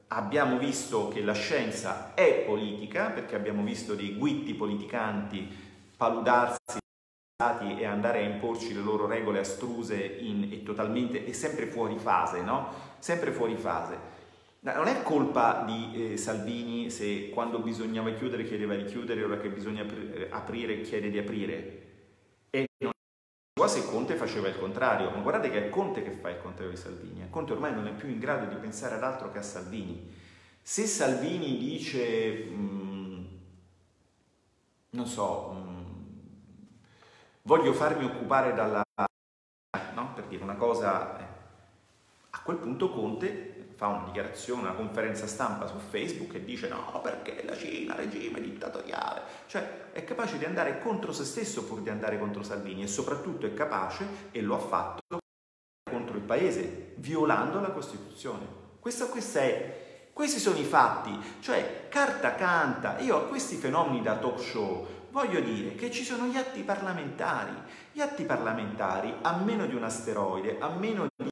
[0.08, 5.48] abbiamo visto che la scienza è politica, perché abbiamo visto dei guitti politicanti
[5.96, 6.58] paludarsi
[7.78, 12.42] e andare a imporci le loro regole astruse in, e totalmente e sempre fuori fase,
[12.42, 12.68] no?
[12.98, 13.96] Sempre fuori fase.
[14.60, 19.48] Non è colpa di eh, Salvini se quando bisognava chiudere chiedeva di chiudere, ora che
[19.48, 19.86] bisogna
[20.30, 21.81] aprire chiede di aprire.
[23.62, 26.40] E non Quasi Conte faceva il contrario, ma guardate che è Conte che fa il
[26.40, 27.30] contrario di Salvini.
[27.30, 30.12] Conte ormai non è più in grado di pensare ad altro che a Salvini.
[30.60, 33.24] Se Salvini dice, mh, mm,
[34.90, 35.84] non so, mh, mm,
[37.42, 38.82] voglio farmi occupare dalla...
[39.94, 40.12] No?
[40.14, 41.26] per dire una cosa, eh,
[42.30, 47.00] a quel punto Conte fa una dichiarazione, una conferenza stampa su Facebook e dice no,
[47.02, 51.90] perché la Cina, regime dittatoriale, cioè è capace di andare contro se stesso pur di
[51.90, 55.18] andare contro Salvini e soprattutto è capace, e lo ha fatto,
[55.90, 58.46] contro il paese, violando la Costituzione.
[58.78, 64.16] Questo, questa è, questi sono i fatti, cioè carta canta, io a questi fenomeni da
[64.16, 67.52] talk show voglio dire che ci sono gli atti parlamentari,
[67.90, 71.31] gli atti parlamentari a meno di un asteroide, a meno di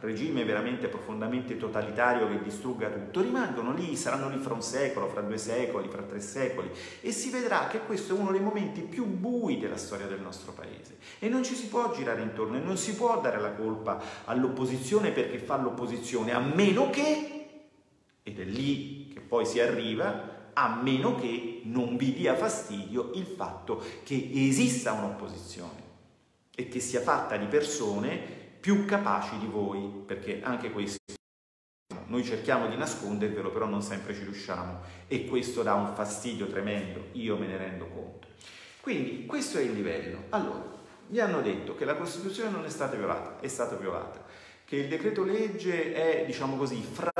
[0.00, 5.22] regime veramente profondamente totalitario che distrugga tutto, rimangono lì, saranno lì fra un secolo, fra
[5.22, 6.70] due secoli, fra tre secoli
[7.00, 10.52] e si vedrà che questo è uno dei momenti più bui della storia del nostro
[10.52, 10.98] paese.
[11.18, 15.10] E non ci si può girare intorno e non si può dare la colpa all'opposizione
[15.10, 17.48] perché fa l'opposizione, a meno che,
[18.22, 23.26] ed è lì che poi si arriva, a meno che non vi dia fastidio il
[23.26, 25.86] fatto che esista un'opposizione
[26.54, 28.36] e che sia fatta di persone
[28.68, 30.98] più capaci di voi, perché anche questo
[32.08, 37.06] noi cerchiamo di nascondervelo, però non sempre ci riusciamo e questo dà un fastidio tremendo,
[37.12, 38.28] io me ne rendo conto.
[38.82, 40.24] Quindi questo è il livello.
[40.28, 40.66] Allora,
[41.06, 44.22] gli hanno detto che la Costituzione non è stata violata, è stata violata,
[44.66, 47.10] che il decreto legge è, diciamo così, fra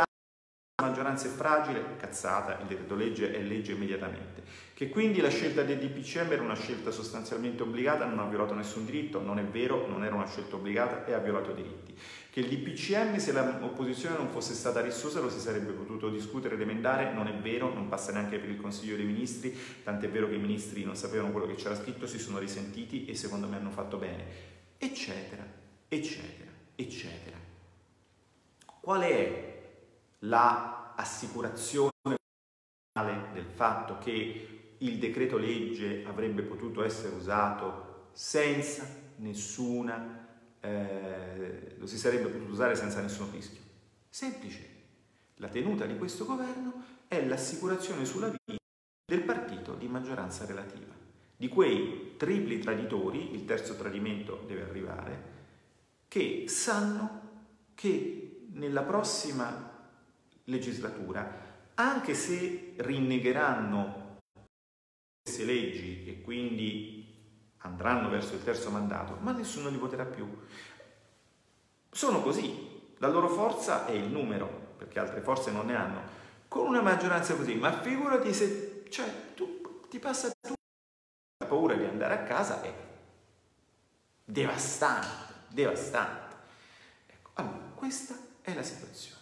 [0.80, 4.44] la maggioranza è fragile, cazzata, il decreto legge è legge immediatamente.
[4.74, 8.84] Che quindi la scelta del DPCM era una scelta sostanzialmente obbligata, non ha violato nessun
[8.84, 11.98] diritto, non è vero, non era una scelta obbligata e ha violato diritti.
[12.30, 16.60] Che il DPCM, se l'opposizione non fosse stata rissosa, lo si sarebbe potuto discutere ed
[16.60, 19.52] emendare, non è vero, non passa neanche per il Consiglio dei Ministri,
[19.82, 23.16] tant'è vero che i ministri non sapevano quello che c'era scritto, si sono risentiti e
[23.16, 24.24] secondo me hanno fatto bene,
[24.78, 25.44] eccetera,
[25.88, 27.36] eccetera, eccetera.
[28.80, 29.47] Qual è
[30.20, 31.92] la assicurazione
[33.32, 40.26] del fatto che il decreto legge avrebbe potuto essere usato senza nessuna,
[40.60, 43.60] eh, lo si sarebbe potuto usare senza nessun rischio?
[44.08, 44.76] Semplice.
[45.36, 48.60] La tenuta di questo governo è l'assicurazione sulla vita
[49.04, 50.92] del partito di maggioranza relativa,
[51.36, 55.36] di quei tripli traditori, il terzo tradimento deve arrivare,
[56.08, 57.20] che sanno
[57.74, 59.77] che nella prossima
[60.48, 64.18] legislatura, anche se rinnegheranno
[65.22, 66.98] queste leggi e quindi
[67.58, 70.26] andranno verso il terzo mandato, ma nessuno li voterà più.
[71.90, 76.02] Sono così, la loro forza è il numero, perché altre forze non ne hanno.
[76.48, 80.54] Con una maggioranza così, ma figurati se cioè, tu, ti passa tu
[81.38, 82.72] la paura di andare a casa è
[84.24, 86.36] devastante, devastante.
[87.06, 89.16] Ecco, allora, questa è la situazione.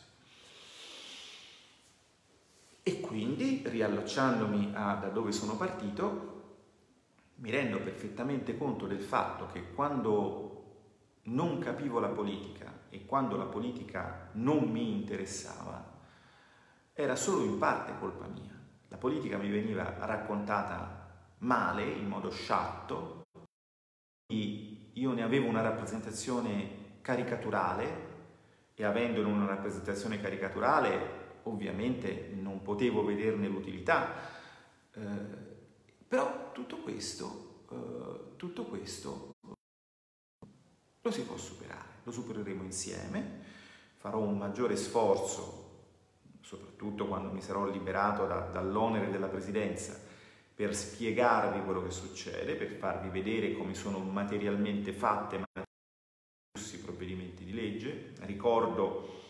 [2.82, 6.34] E quindi, riallacciandomi a da dove sono partito,
[7.36, 13.46] mi rendo perfettamente conto del fatto che quando non capivo la politica e quando la
[13.46, 15.94] politica non mi interessava,
[16.92, 18.52] era solo in parte colpa mia.
[18.88, 21.08] La politica mi veniva raccontata
[21.38, 23.22] male, in modo sciatto,
[24.26, 28.04] io ne avevo una rappresentazione caricaturale
[28.74, 34.14] e avendone una rappresentazione caricaturale ovviamente non potevo vederne l'utilità,
[34.92, 35.00] eh,
[36.06, 39.34] però tutto questo, eh, tutto questo
[41.00, 43.42] lo si può superare, lo supereremo insieme,
[43.96, 45.64] farò un maggiore sforzo,
[46.40, 49.98] soprattutto quando mi sarò liberato da, dall'onere della presidenza,
[50.54, 55.44] per spiegarvi quello che succede, per farvi vedere come sono materialmente fatte
[57.56, 58.12] legge.
[58.20, 59.24] Ricordo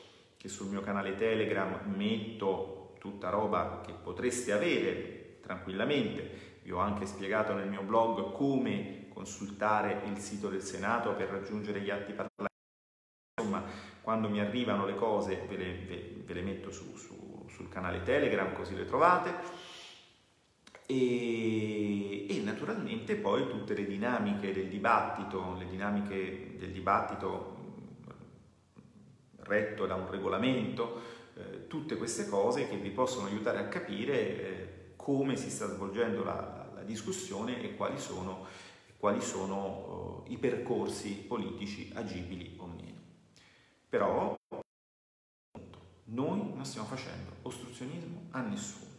[0.46, 6.54] che sul mio canale Telegram metto tutta roba che potreste avere tranquillamente.
[6.62, 11.80] Vi ho anche spiegato nel mio blog come consultare il sito del Senato per raggiungere
[11.80, 12.54] gli atti parlamentari.
[13.38, 13.64] Insomma,
[14.00, 18.02] quando mi arrivano le cose ve le, ve, ve le metto su, su, sul canale
[18.02, 19.64] Telegram così le trovate.
[20.86, 27.55] E, e, naturalmente poi tutte le dinamiche del dibattito, le dinamiche del dibattito
[29.46, 31.00] retto da un regolamento,
[31.34, 36.24] eh, tutte queste cose che vi possono aiutare a capire eh, come si sta svolgendo
[36.24, 38.46] la, la discussione e quali sono,
[38.96, 43.00] quali sono uh, i percorsi politici agibili o meno.
[43.88, 44.34] Però
[46.04, 48.90] noi non stiamo facendo ostruzionismo a nessuno,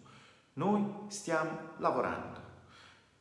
[0.54, 2.46] noi stiamo lavorando.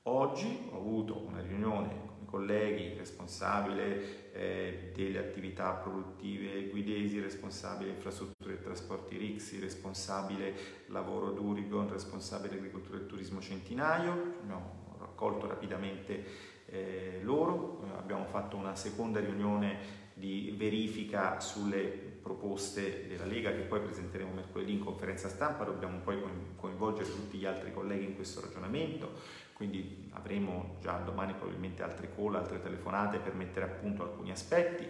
[0.03, 8.61] Oggi ho avuto una riunione colleghi, responsabile eh, delle attività produttive guidesi, responsabile infrastrutture e
[8.61, 10.55] trasporti Rixi, responsabile
[10.89, 16.25] lavoro Durigon, responsabile agricoltura e turismo Centinaio, abbiamo raccolto rapidamente
[16.67, 21.85] eh, loro, abbiamo fatto una seconda riunione di verifica sulle
[22.23, 26.21] proposte della Lega che poi presenteremo mercoledì in conferenza stampa, dobbiamo poi
[26.57, 32.35] coinvolgere tutti gli altri colleghi in questo ragionamento, quindi avremo già domani probabilmente altre call,
[32.35, 34.87] altre telefonate per mettere a punto alcuni aspetti.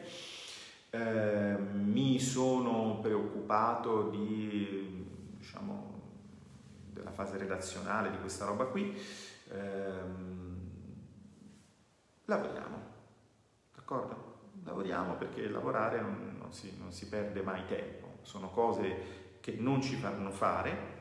[0.91, 5.07] Eh, mi sono preoccupato di,
[5.39, 6.01] diciamo,
[6.91, 8.93] della fase redazionale di questa roba qui.
[9.51, 10.01] Eh,
[12.25, 12.83] lavoriamo,
[13.73, 14.35] d'accordo?
[14.65, 19.81] Lavoriamo perché lavorare non, non, si, non si perde mai tempo, sono cose che non
[19.81, 20.95] ci fanno fare,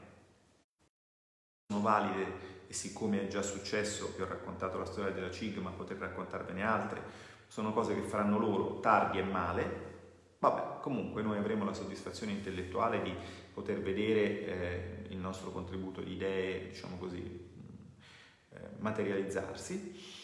[1.67, 5.71] sono valide e siccome è già successo, vi ho raccontato la storia della CIG, ma
[5.71, 7.01] potrei raccontarvene altre,
[7.47, 9.93] sono cose che faranno loro tardi e male,
[10.39, 13.13] vabbè, comunque noi avremo la soddisfazione intellettuale di
[13.53, 17.23] poter vedere eh, il nostro contributo di idee, diciamo così,
[18.49, 20.23] eh, materializzarsi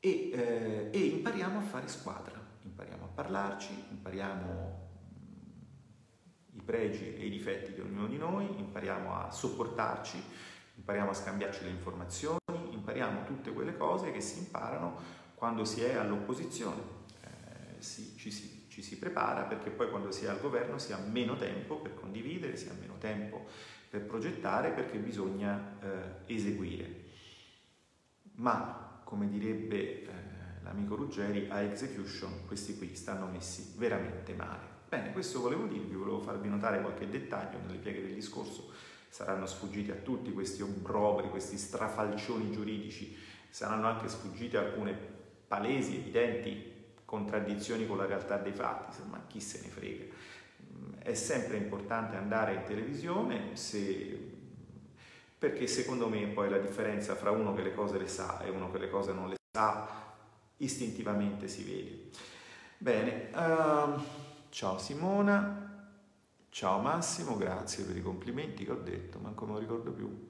[0.00, 4.86] e, eh, e impariamo a fare squadra, impariamo a parlarci, impariamo
[6.52, 10.22] i pregi e i difetti di ognuno di noi, impariamo a sopportarci,
[10.78, 12.38] impariamo a scambiarci le informazioni,
[12.70, 14.96] impariamo tutte quelle cose che si imparano
[15.34, 16.80] quando si è all'opposizione,
[17.20, 20.92] eh, sì, ci, si, ci si prepara perché poi quando si è al governo si
[20.92, 23.46] ha meno tempo per condividere, si ha meno tempo
[23.88, 27.06] per progettare perché bisogna eh, eseguire.
[28.36, 30.08] Ma, come direbbe eh,
[30.62, 34.76] l'amico Ruggeri, a execution questi qui stanno messi veramente male.
[34.88, 38.72] Bene, questo volevo dirvi, volevo farvi notare qualche dettaglio nelle pieghe del discorso,
[39.08, 43.16] saranno sfuggiti a tutti questi obbrobri, questi strafalcioni giuridici,
[43.48, 44.96] saranno anche sfuggite alcune
[45.46, 50.04] palesi, evidenti contraddizioni con la realtà dei fatti, ma chi se ne frega.
[50.98, 54.36] È sempre importante andare in televisione se...
[55.38, 58.70] perché secondo me poi la differenza fra uno che le cose le sa e uno
[58.70, 59.88] che le cose non le sa
[60.58, 62.10] istintivamente si vede.
[62.76, 64.00] Bene, uh,
[64.50, 65.67] ciao Simona,
[66.50, 70.28] ciao Massimo, grazie per i complimenti che ho detto, ma come lo ricordo più.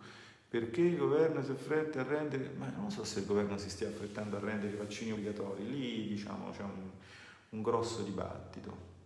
[0.49, 3.89] Perché il governo si affretta a rendere, ma non so se il governo si stia
[3.89, 6.91] affrettando a rendere i vaccini obbligatori, lì diciamo c'è un,
[7.51, 8.97] un grosso dibattito.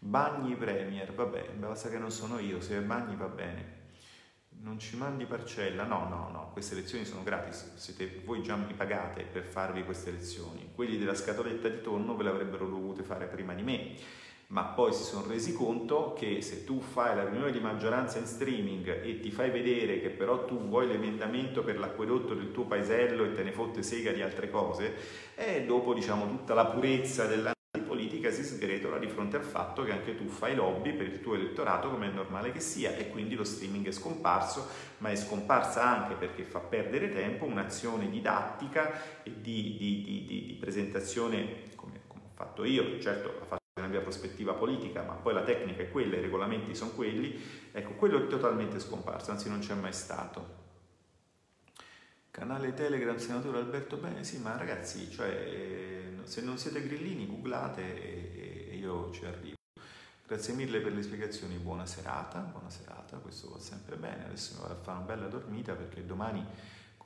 [0.00, 3.76] Bagni Premier, vabbè, basta che non sono io, se Bagni va bene.
[4.60, 5.84] Non ci mandi parcella?
[5.84, 10.10] No, no, no, queste lezioni sono gratis, siete, voi già mi pagate per farvi queste
[10.10, 10.70] lezioni.
[10.74, 13.94] Quelli della scatoletta di tonno ve l'avrebbero dovute fare prima di me
[14.48, 18.24] ma poi si sono resi conto che se tu fai la riunione di maggioranza in
[18.24, 23.24] streaming e ti fai vedere che però tu vuoi l'emendamento per l'acquedotto del tuo paesello
[23.24, 24.94] e te ne fotte sega di altre cose,
[25.34, 27.52] e dopo diciamo tutta la purezza della
[27.86, 31.34] politica si sgretola di fronte al fatto che anche tu fai lobby per il tuo
[31.34, 34.66] elettorato come è normale che sia e quindi lo streaming è scomparso,
[34.98, 40.56] ma è scomparsa anche perché fa perdere tempo un'azione didattica e di, di, di, di
[40.58, 45.42] presentazione come, come ho fatto io, certo la faccio mia prospettiva politica, ma poi la
[45.42, 47.40] tecnica è quella, i regolamenti sono quelli,
[47.72, 50.56] ecco, quello è totalmente scomparso, anzi non c'è mai stato.
[52.30, 58.76] Canale Telegram, senatore Alberto Bene, sì, ma ragazzi, cioè, se non siete grillini, googlate e
[58.76, 59.56] io ci arrivo.
[60.26, 64.60] Grazie mille per le spiegazioni, buona serata, buona serata, questo va sempre bene, adesso mi
[64.60, 66.44] vado a fare una bella dormita perché domani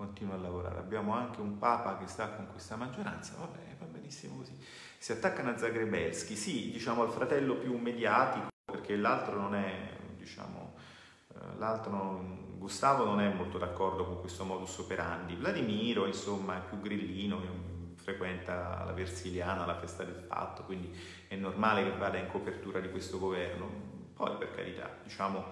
[0.05, 0.79] continuo a lavorare.
[0.79, 4.59] Abbiamo anche un Papa che sta con questa maggioranza, va bene, va benissimo così
[5.03, 10.75] si attaccano a Zagrebelski, sì, diciamo al fratello più mediatico, perché l'altro non è, diciamo,
[11.35, 12.25] eh, l'altro,
[12.57, 17.41] Gustavo non è molto d'accordo con questo modus operandi, Vladimiro, insomma, è più grillino,
[17.97, 20.97] frequenta la Versiliana, la festa del fatto, quindi
[21.27, 23.69] è normale che vada in copertura di questo governo.
[24.15, 25.47] Poi, per carità, diciamo,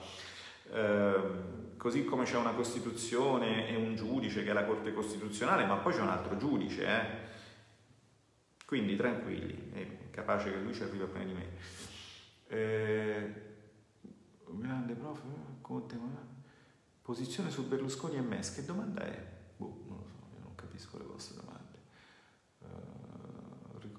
[0.72, 5.76] eh, così come c'è una Costituzione e un giudice che è la Corte Costituzionale, ma
[5.76, 7.28] poi c'è un altro giudice, eh?
[8.66, 11.46] Quindi tranquilli, è capace che lui ci arriva prima di me.
[12.46, 13.34] Eh,
[14.46, 15.22] grande prof,
[15.60, 15.98] Conte,
[17.02, 19.26] posizione su Berlusconi e Mes, che domanda è?
[19.56, 21.59] Boh, non lo so, io non capisco le vostre domande.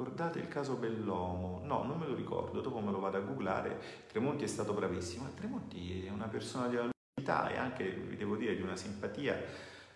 [0.01, 1.61] Ricordate il caso Bellomo?
[1.63, 3.79] No, non me lo ricordo, dopo me lo vado a googlare.
[4.07, 5.31] Tremonti è stato bravissimo.
[5.35, 9.39] Tremonti è una persona di abilità e anche, vi devo dire, di una simpatia,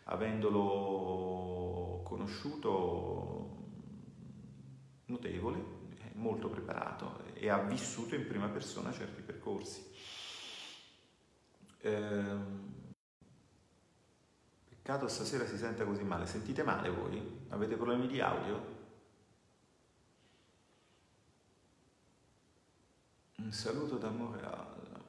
[0.04, 3.64] avendolo conosciuto
[5.06, 5.64] notevole,
[6.14, 9.90] molto preparato e ha vissuto in prima persona certi percorsi.
[11.80, 12.94] Ehm,
[14.70, 16.28] peccato stasera si senta così male.
[16.28, 17.46] Sentite male voi?
[17.50, 18.75] Avete problemi di audio?
[23.38, 25.04] Un saluto da Montreal.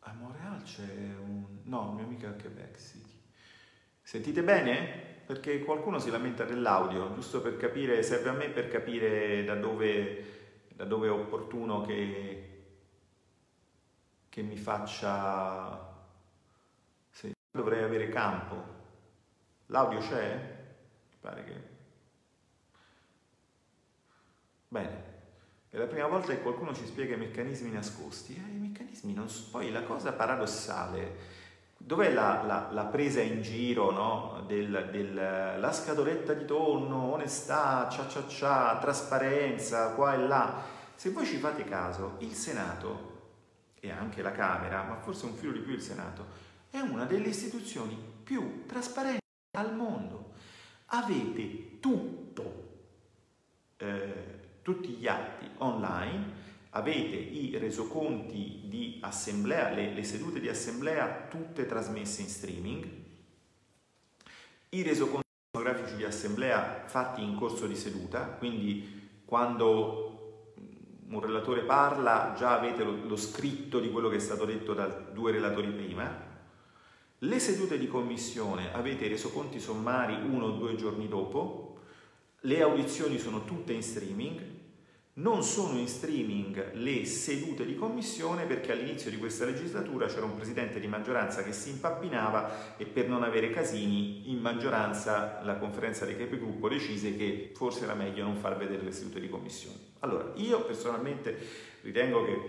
[0.00, 1.60] A Montreal c'è un...
[1.64, 3.20] no, mia amica a Quebec City.
[4.02, 5.08] Sentite bene?
[5.28, 10.68] perché qualcuno si lamenta dell'audio, giusto per capire, serve a me per capire da dove,
[10.72, 12.62] da dove è opportuno che,
[14.30, 15.86] che mi faccia...
[17.10, 18.56] Se dovrei avere campo.
[19.66, 20.34] L'audio c'è?
[21.10, 21.62] Mi pare che...
[24.68, 25.07] Bene,
[25.78, 28.34] è la prima volta che qualcuno ci spiega i meccanismi nascosti.
[28.34, 29.48] Eh, I meccanismi non so...
[29.50, 31.36] Poi la cosa paradossale
[31.80, 34.42] Dov'è la, la, la, presa in giro no?
[34.48, 40.60] del, del, la scatoletta di tonno, onestà, cia cia cia, trasparenza, qua e là?
[40.96, 43.16] Se voi ci fate caso, il Senato
[43.78, 46.26] e anche la Camera, ma forse un filo di più il Senato,
[46.68, 49.22] è una delle istituzioni più trasparenti
[49.56, 50.32] al mondo.
[50.86, 52.68] Avete tutto,
[53.76, 54.37] eh,
[54.68, 61.64] tutti gli atti online, avete i resoconti di assemblea, le, le, sedute di assemblea tutte
[61.64, 62.88] trasmesse in streaming,
[64.68, 70.52] i resoconti fotografici di assemblea fatti in corso di seduta, quindi quando
[71.08, 74.86] un relatore parla già avete lo, lo scritto di quello che è stato detto da
[74.86, 76.26] due relatori prima,
[77.20, 81.68] le sedute di commissione avete i resoconti sommari uno o due giorni dopo,
[82.42, 84.56] le audizioni sono tutte in streaming,
[85.18, 90.36] Non sono in streaming le sedute di commissione perché all'inizio di questa legislatura c'era un
[90.36, 96.04] presidente di maggioranza che si impappinava e per non avere casini in maggioranza la conferenza
[96.04, 99.76] dei capigruppo decise che forse era meglio non far vedere le sedute di commissione.
[100.00, 101.36] Allora, io personalmente
[101.82, 102.40] ritengo che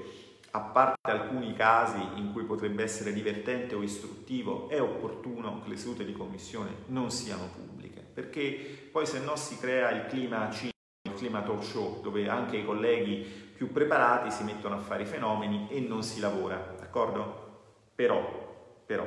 [0.51, 5.77] a parte alcuni casi in cui potrebbe essere divertente o istruttivo, è opportuno che le
[5.77, 10.77] sedute di commissione non siano pubbliche, perché poi se no si crea il clima cinico
[11.19, 15.67] clima talk show dove anche i colleghi più preparati si mettono a fare i fenomeni
[15.69, 17.47] e non si lavora, d'accordo?
[17.93, 19.05] Però, però,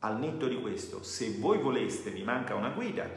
[0.00, 3.08] al netto di questo, se voi voleste, vi manca una guida,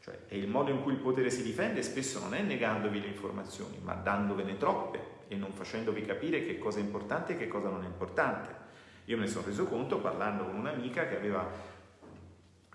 [0.00, 3.06] cioè è il modo in cui il potere si difende, spesso non è negandovi le
[3.06, 7.70] informazioni, ma dandovene troppe e non facendovi capire che cosa è importante e che cosa
[7.70, 8.66] non è importante.
[9.06, 11.50] Io me ne sono reso conto parlando con un'amica che aveva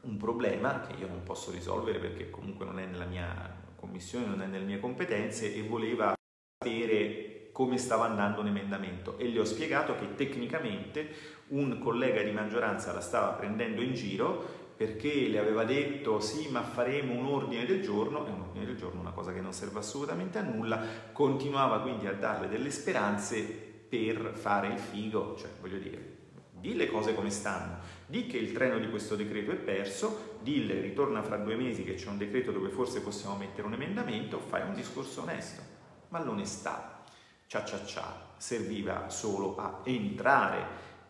[0.01, 4.41] un problema che io non posso risolvere perché comunque non è nella mia commissione non
[4.41, 6.13] è nelle mie competenze e voleva
[6.57, 9.17] sapere come stava andando un emendamento.
[9.17, 14.61] E le ho spiegato che tecnicamente un collega di maggioranza la stava prendendo in giro
[14.75, 18.77] perché le aveva detto sì ma faremo un ordine del giorno, e un ordine del
[18.77, 20.81] giorno è una cosa che non serve assolutamente a nulla,
[21.11, 26.17] continuava quindi a darle delle speranze per fare il figo, cioè voglio dire,
[26.59, 27.77] di le cose come stanno,
[28.14, 31.95] di che il treno di questo decreto è perso, dille ritorna fra due mesi che
[31.95, 35.64] c'è un decreto dove forse possiamo mettere un emendamento, fai un discorso onesto.
[36.09, 37.03] Ma l'onestà,
[37.47, 40.64] cia cia cia, serviva solo a entrare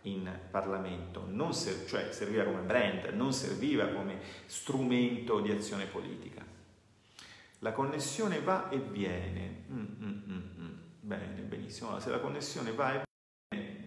[0.04, 6.42] in Parlamento, ser- cioè serviva come brand, non serviva come strumento di azione politica.
[7.60, 9.66] La connessione va e viene.
[9.70, 10.78] Mm, mm, mm, mm.
[11.02, 12.00] bene, benissimo.
[12.00, 13.12] se la connessione va e viene,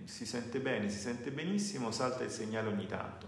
[0.07, 3.27] si sente bene, si sente benissimo, salta il segnale ogni tanto.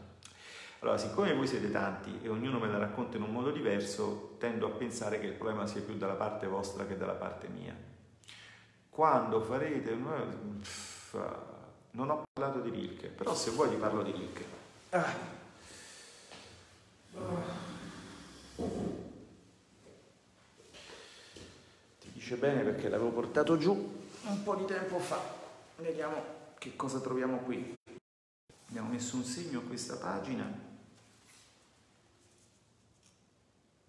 [0.81, 4.67] Allora, siccome voi siete tanti e ognuno me la racconta in un modo diverso, tendo
[4.67, 7.77] a pensare che il problema sia più dalla parte vostra che dalla parte mia.
[8.89, 9.97] Quando farete...
[11.91, 14.45] Non ho parlato di Rilke, però se vuoi ti parlo di Rilke.
[14.91, 15.37] Ah.
[21.99, 25.19] Ti dice bene perché l'avevo portato giù un po' di tempo fa.
[25.77, 27.75] Vediamo che cosa troviamo qui.
[28.69, 30.67] Abbiamo messo un segno a questa pagina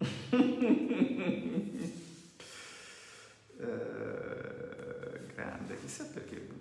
[0.00, 0.06] eh,
[5.34, 6.59] grande, chissà perché.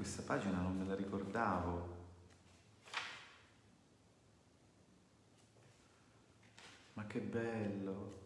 [0.00, 1.96] Questa pagina non me la ricordavo.
[6.94, 8.18] Ma che bello!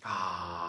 [0.00, 0.63] Ah,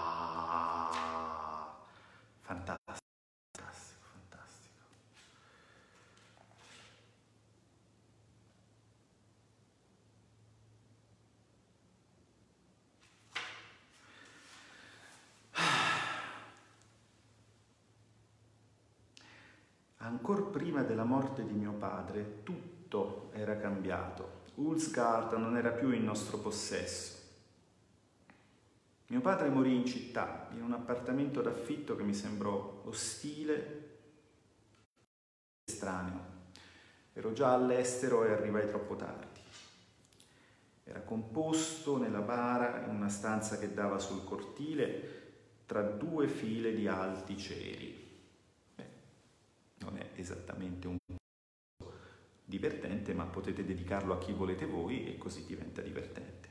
[20.05, 24.43] Ancora prima della morte di mio padre, tutto era cambiato.
[24.53, 27.17] Ulsgaard non era più in nostro possesso.
[29.07, 33.99] Mio padre morì in città, in un appartamento d'affitto che mi sembrò ostile e
[35.71, 36.33] estraneo.
[37.13, 39.39] Ero già all'estero e arrivai troppo tardi.
[40.83, 45.23] Era composto nella bara in una stanza che dava sul cortile
[45.65, 48.04] tra due file di alti ceri.
[49.79, 50.97] Non è esattamente un
[52.45, 56.49] divertente, ma potete dedicarlo a chi volete voi e così diventa divertente.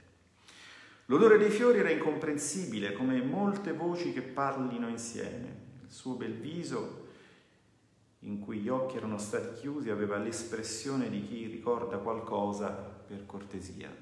[1.07, 5.63] L'odore dei fiori era incomprensibile, come molte voci che parlino insieme.
[5.83, 7.09] Il suo bel viso,
[8.21, 13.95] in cui gli occhi erano stati chiusi, aveva l'espressione di chi ricorda qualcosa per cortesia.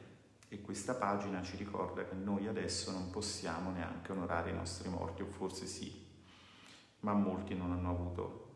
[0.48, 5.22] E questa pagina ci ricorda che noi adesso non possiamo neanche onorare i nostri morti,
[5.22, 6.06] o forse sì,
[7.00, 8.51] ma molti non hanno avuto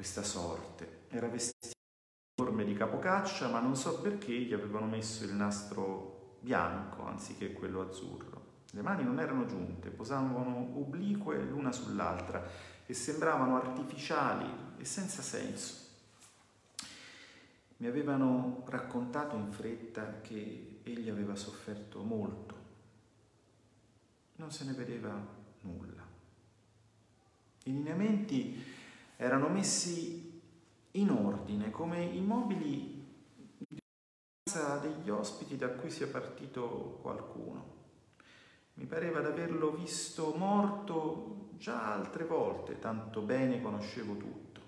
[0.00, 1.02] questa sorte.
[1.08, 6.38] Era vestito in forme di capocaccia, ma non so perché gli avevano messo il nastro
[6.40, 8.62] bianco anziché quello azzurro.
[8.70, 12.42] Le mani non erano giunte, posavano oblique l'una sull'altra
[12.86, 15.74] e sembravano artificiali e senza senso.
[17.76, 22.54] Mi avevano raccontato in fretta che egli aveva sofferto molto.
[24.36, 25.12] Non se ne vedeva
[25.60, 26.08] nulla.
[27.64, 28.78] I lineamenti
[29.20, 30.40] erano messi
[30.92, 32.98] in ordine come i mobili
[34.80, 37.78] degli ospiti da cui sia partito qualcuno.
[38.74, 44.60] Mi pareva d'averlo visto morto già altre volte, tanto bene conoscevo tutto.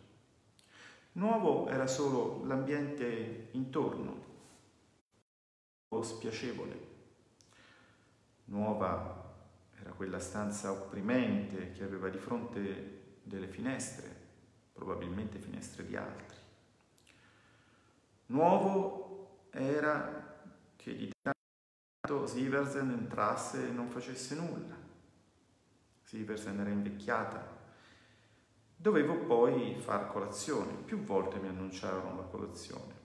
[1.13, 4.21] Nuovo era solo l'ambiente intorno,
[5.99, 6.91] spiacevole.
[8.47, 9.35] Nuova
[9.81, 14.12] era quella stanza opprimente che aveva di fronte delle finestre,
[14.83, 16.37] probabilmente finestre di altri.
[18.27, 20.41] Nuovo era
[20.75, 24.75] che di tanto Siversen entrasse e non facesse nulla.
[26.03, 27.61] Siversen era invecchiata.
[28.75, 30.73] Dovevo poi far colazione.
[30.73, 33.01] Più volte mi annunciarono la colazione.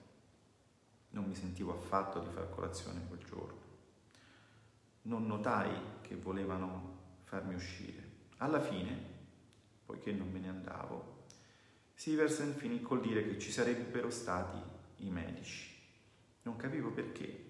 [1.10, 3.66] Non mi sentivo affatto di far colazione quel giorno.
[5.02, 8.16] Non notai che volevano farmi uscire.
[8.38, 9.00] Alla fine,
[9.86, 11.17] poiché non me ne andavo,
[11.98, 14.56] Siversen finì col dire che ci sarebbero stati
[14.98, 15.68] i medici.
[16.42, 17.46] Non capivo perché.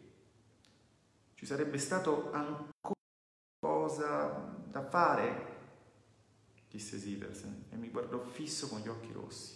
[1.34, 2.94] Ci sarebbe stato ancora
[3.61, 5.57] cosa da fare,
[6.70, 9.55] disse Siversen e mi guardò fisso con gli occhi rossi.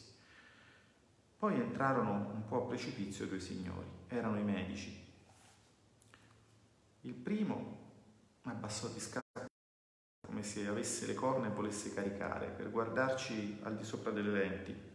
[1.39, 4.95] Poi entrarono un po' a precipizio due signori, erano i medici.
[7.01, 7.93] Il primo
[8.43, 9.22] abbassò di scala
[10.43, 14.91] come se avesse le corna e volesse caricare per guardarci al di sopra delle lenti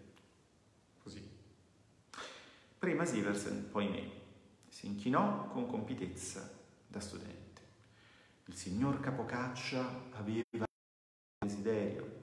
[2.78, 4.12] Prima Siversen, poi me.
[4.70, 6.48] Si inchinò con compitezza
[6.86, 7.62] da studente.
[8.46, 10.66] Il signor Capocaccia aveva
[11.40, 12.22] desiderio,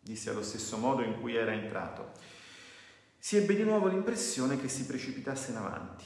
[0.00, 2.12] disse allo stesso modo in cui era entrato.
[3.18, 6.04] Si ebbe di nuovo l'impressione che si precipitasse in avanti.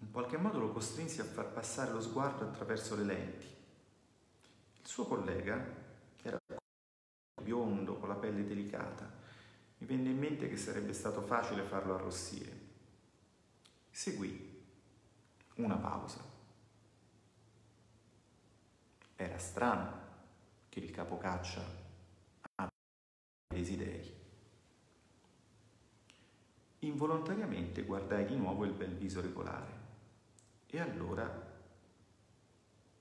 [0.00, 3.59] In qualche modo lo costrinse a far passare lo sguardo attraverso le lenti.
[4.90, 5.64] Suo collega
[6.20, 6.36] era
[7.40, 9.08] biondo, con la pelle delicata,
[9.78, 12.50] mi venne in mente che sarebbe stato facile farlo arrossire.
[13.88, 14.64] Seguì
[15.54, 16.20] una pausa.
[19.14, 20.00] Era strano
[20.68, 21.62] che il capocaccia
[22.56, 22.74] abbia
[23.46, 24.12] desideri.
[26.80, 29.72] Involontariamente guardai di nuovo il bel viso regolare
[30.66, 31.49] e allora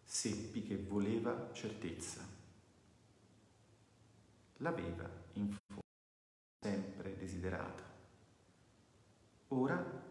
[0.09, 2.27] seppi che voleva certezza.
[4.57, 5.83] L'aveva in fondo
[6.59, 7.83] sempre desiderata.
[9.49, 10.03] Ora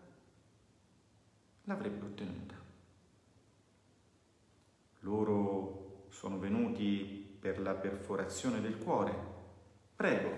[1.64, 2.54] l'avrebbe ottenuta.
[5.00, 9.16] Loro sono venuti per la perforazione del cuore.
[9.96, 10.30] Prego,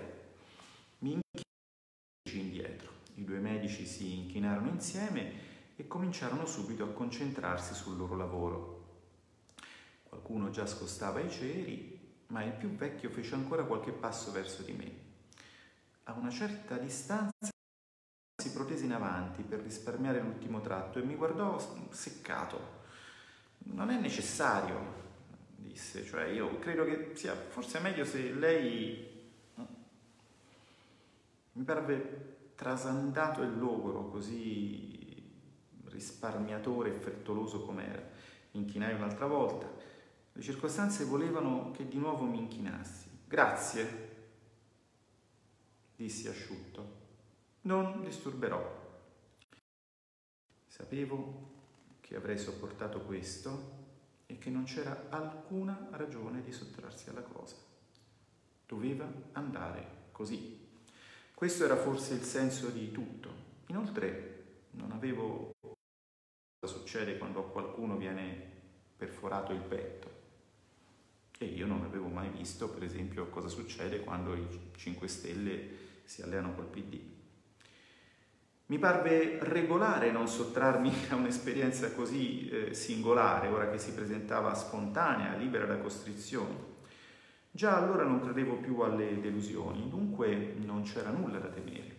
[1.00, 2.92] mi inchini indietro.
[3.16, 5.32] I due medici si inchinarono insieme
[5.76, 8.79] e cominciarono subito a concentrarsi sul loro lavoro.
[10.10, 14.72] Qualcuno già scostava i ceri, ma il più vecchio fece ancora qualche passo verso di
[14.72, 15.08] me
[16.10, 17.50] a una certa distanza
[18.36, 21.58] si protese in avanti per risparmiare l'ultimo tratto e mi guardò
[21.90, 22.78] seccato.
[23.58, 24.78] Non è necessario,
[25.56, 29.30] disse, cioè io credo che sia forse meglio se lei
[31.52, 34.98] mi parve trasandato e logoro, così
[35.84, 38.02] risparmiatore e frettoloso com'era.
[38.52, 39.68] Inchinai un'altra volta.
[40.32, 43.08] Le circostanze volevano che di nuovo mi inchinassi.
[43.26, 44.08] Grazie,
[45.96, 46.98] dissi asciutto.
[47.62, 48.78] Non disturberò.
[50.66, 51.48] Sapevo
[52.00, 53.78] che avrei sopportato questo
[54.26, 57.56] e che non c'era alcuna ragione di sottrarsi alla cosa.
[58.66, 60.68] Doveva andare così.
[61.34, 63.30] Questo era forse il senso di tutto.
[63.66, 68.50] Inoltre non avevo cosa succede quando a qualcuno viene
[68.96, 70.19] perforato il petto.
[71.42, 75.68] E io non avevo mai visto, per esempio, cosa succede quando i 5 Stelle
[76.04, 77.00] si alleano col PD.
[78.66, 85.34] Mi parve regolare non sottrarmi a un'esperienza così eh, singolare, ora che si presentava spontanea,
[85.36, 86.58] libera da costrizioni.
[87.50, 91.96] Già allora non credevo più alle delusioni, dunque non c'era nulla da temere.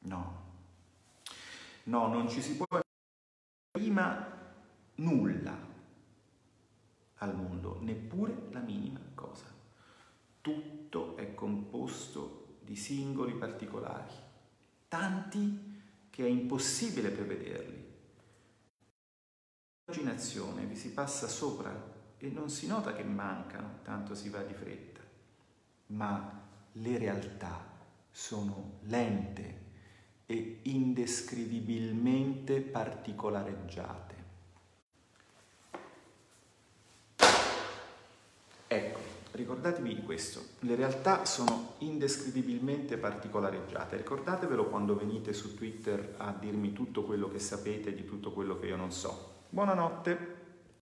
[0.00, 0.42] No,
[1.84, 2.66] no, non ci si può
[3.70, 4.28] prima
[4.96, 5.72] nulla
[7.24, 9.46] al mondo, neppure la minima cosa.
[10.40, 14.12] Tutto è composto di singoli particolari,
[14.88, 15.72] tanti
[16.10, 17.92] che è impossibile prevederli.
[19.86, 24.54] L'immaginazione vi si passa sopra e non si nota che mancano, tanto si va di
[24.54, 25.00] fretta,
[25.88, 27.72] ma le realtà
[28.10, 29.62] sono lente
[30.26, 34.03] e indescrivibilmente particolareggiate.
[38.74, 38.98] Ecco,
[39.30, 46.72] ricordatevi di questo, le realtà sono indescrivibilmente particolareggiate, ricordatevelo quando venite su Twitter a dirmi
[46.72, 49.42] tutto quello che sapete di tutto quello che io non so.
[49.48, 50.43] Buonanotte!